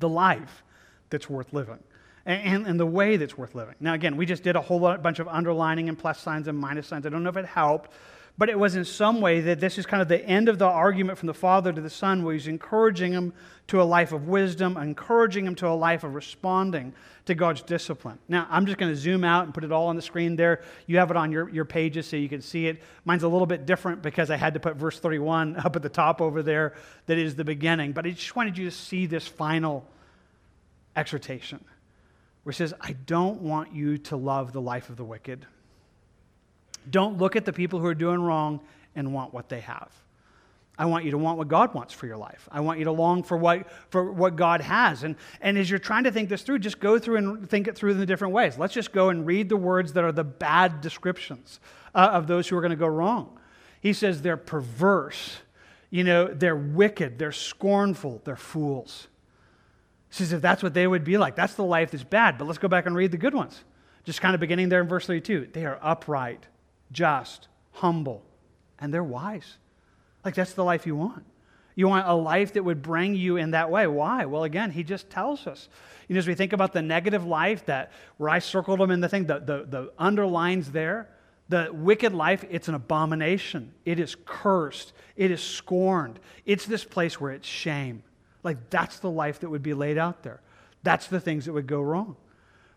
[0.00, 0.64] the life
[1.10, 1.78] that's worth living
[2.26, 3.76] and, and, the way that's worth living.
[3.78, 6.88] Now, again, we just did a whole bunch of underlining and plus signs and minus
[6.88, 7.06] signs.
[7.06, 7.92] I don't know if it helped,
[8.36, 10.66] but it was in some way that this is kind of the end of the
[10.66, 13.32] argument from the Father to the Son, where he's encouraging him
[13.68, 16.92] to a life of wisdom, encouraging him to a life of responding
[17.26, 18.18] to God's discipline.
[18.28, 20.62] Now, I'm just going to zoom out and put it all on the screen there.
[20.86, 22.82] You have it on your, your pages so you can see it.
[23.04, 25.88] Mine's a little bit different because I had to put verse 31 up at the
[25.88, 26.74] top over there,
[27.06, 27.92] that is the beginning.
[27.92, 29.86] But I just wanted you to see this final
[30.96, 31.64] exhortation
[32.42, 35.46] where it says, I don't want you to love the life of the wicked.
[36.90, 38.60] Don't look at the people who are doing wrong
[38.94, 39.90] and want what they have.
[40.76, 42.48] I want you to want what God wants for your life.
[42.50, 45.04] I want you to long for what, for what God has.
[45.04, 47.76] And, and as you're trying to think this through, just go through and think it
[47.76, 48.58] through in the different ways.
[48.58, 51.60] Let's just go and read the words that are the bad descriptions
[51.94, 53.38] uh, of those who are going to go wrong.
[53.80, 55.36] He says they're perverse,
[55.90, 59.06] you know, they're wicked, they're scornful, they're fools.
[60.08, 62.36] He says if that's what they would be like, that's the life that's bad.
[62.36, 63.62] But let's go back and read the good ones.
[64.02, 65.50] Just kind of beginning there in verse 32.
[65.52, 66.46] They are upright
[66.94, 68.22] just, humble,
[68.78, 69.58] and they're wise.
[70.24, 71.24] Like, that's the life you want.
[71.74, 73.86] You want a life that would bring you in that way.
[73.86, 74.24] Why?
[74.24, 75.68] Well, again, he just tells us.
[76.08, 79.00] You know, as we think about the negative life that where I circled them in
[79.00, 81.08] the thing, the, the, the underlines there,
[81.48, 83.74] the wicked life, it's an abomination.
[83.84, 84.92] It is cursed.
[85.16, 86.20] It is scorned.
[86.46, 88.02] It's this place where it's shame.
[88.42, 90.40] Like that's the life that would be laid out there.
[90.84, 92.16] That's the things that would go wrong.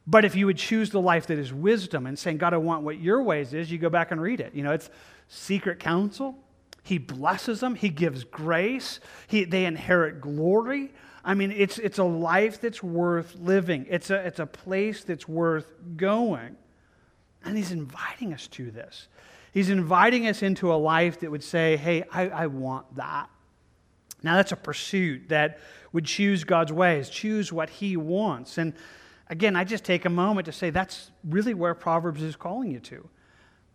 [0.10, 2.84] But if you would choose the life that is wisdom and saying, God, I want
[2.84, 4.56] what your ways is, you go back and read it.
[4.56, 4.90] You know, it's
[5.28, 6.36] secret counsel.
[6.82, 10.94] He blesses them, He gives grace, he, they inherit glory.
[11.26, 15.28] I mean, it's, it's a life that's worth living, it's a, it's a place that's
[15.28, 16.56] worth going.
[17.44, 19.10] And He's inviting us to this.
[19.52, 23.30] He's inviting us into a life that would say, hey, I, I want that.
[24.24, 25.60] Now, that's a pursuit that
[25.92, 28.58] would choose God's ways, choose what He wants.
[28.58, 28.74] And
[29.30, 32.80] again, I just take a moment to say that's really where Proverbs is calling you
[32.82, 33.10] to.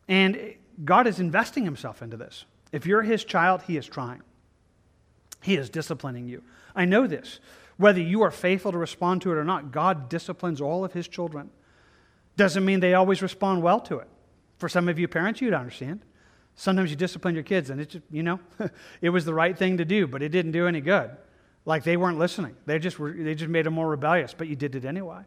[0.09, 2.45] And God is investing himself into this.
[2.73, 4.23] If you're his child, he is trying.
[5.43, 6.43] He is disciplining you.
[6.75, 7.41] I know this.
[7.77, 11.09] Whether you are faithful to respond to it or not, God disciplines all of his
[11.09, 11.51] children.
[12.37, 14.09] Doesn't mean they always respond well to it.
[14.59, 16.01] For some of you parents, you'd understand.
[16.55, 18.39] Sometimes you discipline your kids, and it's just, you know,
[19.01, 21.11] it was the right thing to do, but it didn't do any good.
[21.65, 22.57] Like they weren't listening.
[22.67, 25.23] They just, were, they just made them more rebellious, but you did it anyway.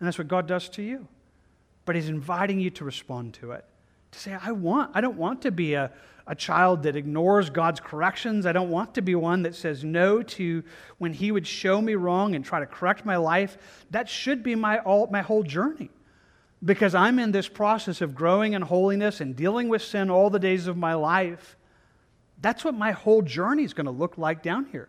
[0.00, 1.06] And that's what God does to you.
[1.84, 3.64] But He's inviting you to respond to it.
[4.12, 5.92] To say, I want, I don't want to be a,
[6.26, 8.46] a child that ignores God's corrections.
[8.46, 10.64] I don't want to be one that says no to
[10.98, 13.58] when He would show me wrong and try to correct my life.
[13.90, 15.90] That should be my, all, my whole journey.
[16.64, 20.38] Because I'm in this process of growing in holiness and dealing with sin all the
[20.38, 21.56] days of my life.
[22.40, 24.88] That's what my whole journey is going to look like down here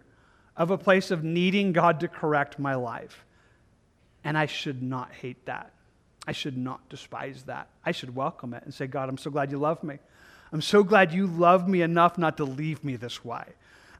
[0.57, 3.26] of a place of needing God to correct my life.
[4.24, 5.74] And I should not hate that.
[6.28, 7.69] I should not despise that.
[7.86, 9.97] I should welcome it and say, God, I'm so glad you love me.
[10.51, 13.43] I'm so glad you love me enough not to leave me this way.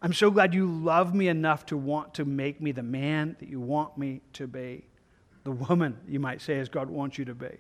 [0.02, 3.50] I'm so glad you love me enough to want to make me the man that
[3.50, 4.84] you want me to be,
[5.44, 7.58] the woman, you might say, as God wants you to be.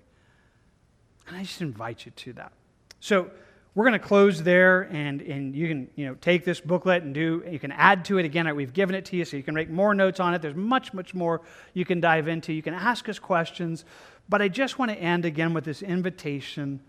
[1.27, 2.51] And I just invite you to that.
[2.99, 3.31] So,
[3.73, 7.13] we're going to close there, and, and you can you know, take this booklet and
[7.13, 8.25] do, you can add to it.
[8.25, 10.41] Again, we've given it to you so you can make more notes on it.
[10.41, 11.41] There's much, much more
[11.73, 12.51] you can dive into.
[12.51, 13.85] You can ask us questions.
[14.27, 16.81] But I just want to end again with this invitation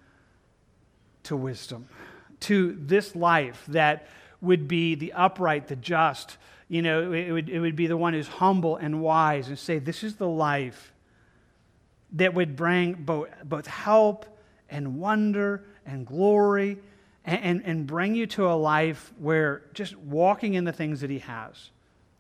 [1.25, 1.89] to wisdom,
[2.41, 4.09] to this life that
[4.41, 6.37] would be the upright, the just.
[6.69, 9.79] You know, it would, it would be the one who's humble and wise and say,
[9.79, 10.93] This is the life
[12.15, 14.27] that would bring both, both help
[14.69, 16.79] and wonder and glory
[17.25, 21.11] and, and, and bring you to a life where just walking in the things that
[21.11, 21.71] He has.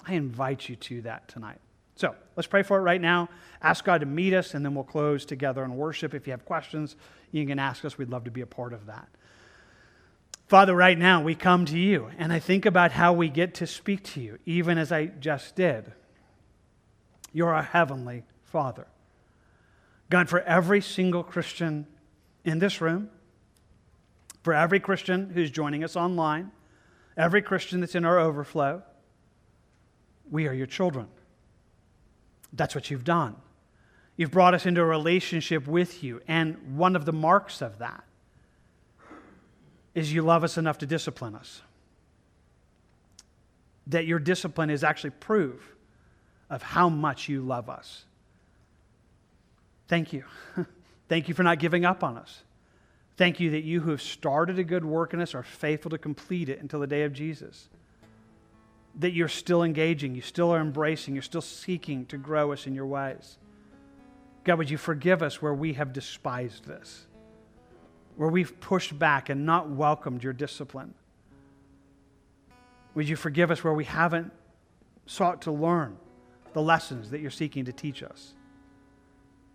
[0.06, 1.58] I invite you to that tonight.
[1.96, 3.28] So let's pray for it right now.
[3.60, 6.14] Ask God to meet us, and then we'll close together in worship.
[6.14, 6.96] If you have questions,
[7.30, 7.96] you can ask us.
[7.96, 9.08] We'd love to be a part of that.
[10.48, 13.66] Father, right now we come to you, and I think about how we get to
[13.66, 15.92] speak to you, even as I just did.
[17.32, 18.86] You're our heavenly Father.
[20.10, 21.86] God, for every single Christian
[22.44, 23.08] in this room,
[24.42, 26.50] for every Christian who's joining us online,
[27.16, 28.82] every Christian that's in our overflow,
[30.30, 31.08] we are your children.
[32.52, 33.36] That's what you've done.
[34.16, 38.04] You've brought us into a relationship with you, and one of the marks of that
[39.94, 41.62] is you love us enough to discipline us.
[43.86, 45.74] That your discipline is actually proof
[46.50, 48.04] of how much you love us.
[49.88, 50.24] Thank you.
[51.08, 52.42] Thank you for not giving up on us.
[53.16, 55.98] Thank you that you who have started a good work in us are faithful to
[55.98, 57.68] complete it until the day of Jesus.
[58.98, 62.74] That you're still engaging, you still are embracing, you're still seeking to grow us in
[62.74, 63.38] your ways.
[64.44, 67.06] God, would you forgive us where we have despised this,
[68.16, 70.94] where we've pushed back and not welcomed your discipline?
[72.94, 74.32] Would you forgive us where we haven't
[75.06, 75.96] sought to learn
[76.52, 78.34] the lessons that you're seeking to teach us?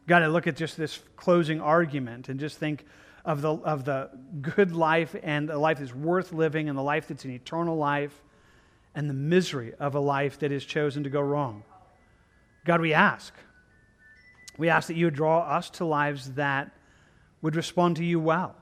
[0.08, 2.86] God, I look at just this closing argument and just think
[3.28, 4.10] of the, of the
[4.42, 8.24] good life and the life that's worth living and the life that's an eternal life
[8.96, 11.64] and the misery of a life that is chosen to go wrong.
[12.66, 13.34] God, we ask.
[14.58, 16.72] We ask that you would draw us to lives that
[17.42, 18.56] would respond to you well,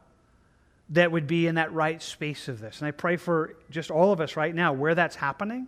[0.89, 2.79] that would be in that right space of this.
[2.79, 5.67] And I pray for just all of us right now, where that's happening,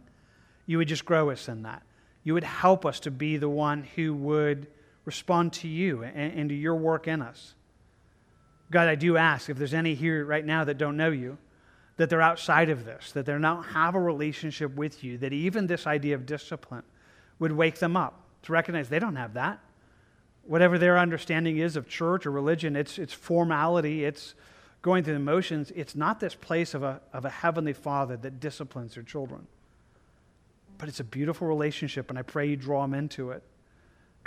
[0.66, 1.84] you would just grow us in that.
[2.24, 4.68] You would help us to be the one who would
[5.06, 7.54] respond to you and, and to your work in us.
[8.70, 11.38] God, I do ask if there's any here right now that don't know you,
[11.95, 15.68] that they're outside of this, that they don't have a relationship with you, that even
[15.68, 16.84] this idea of discipline
[17.39, 19.59] would wake them up to recognize they don't have that.
[20.43, 24.36] Whatever their understanding is of church or religion, it's, it's formality, it's
[24.82, 25.72] going through the motions.
[25.76, 29.47] It's not this place of a, of a heavenly father that disciplines their children.
[30.78, 33.43] But it's a beautiful relationship, and I pray you draw them into it.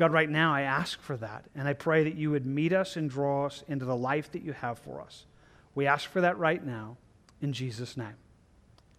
[0.00, 1.44] God, right now, I ask for that.
[1.54, 4.42] And I pray that you would meet us and draw us into the life that
[4.42, 5.26] you have for us.
[5.74, 6.96] We ask for that right now
[7.42, 8.14] in Jesus' name.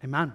[0.03, 0.33] Amen.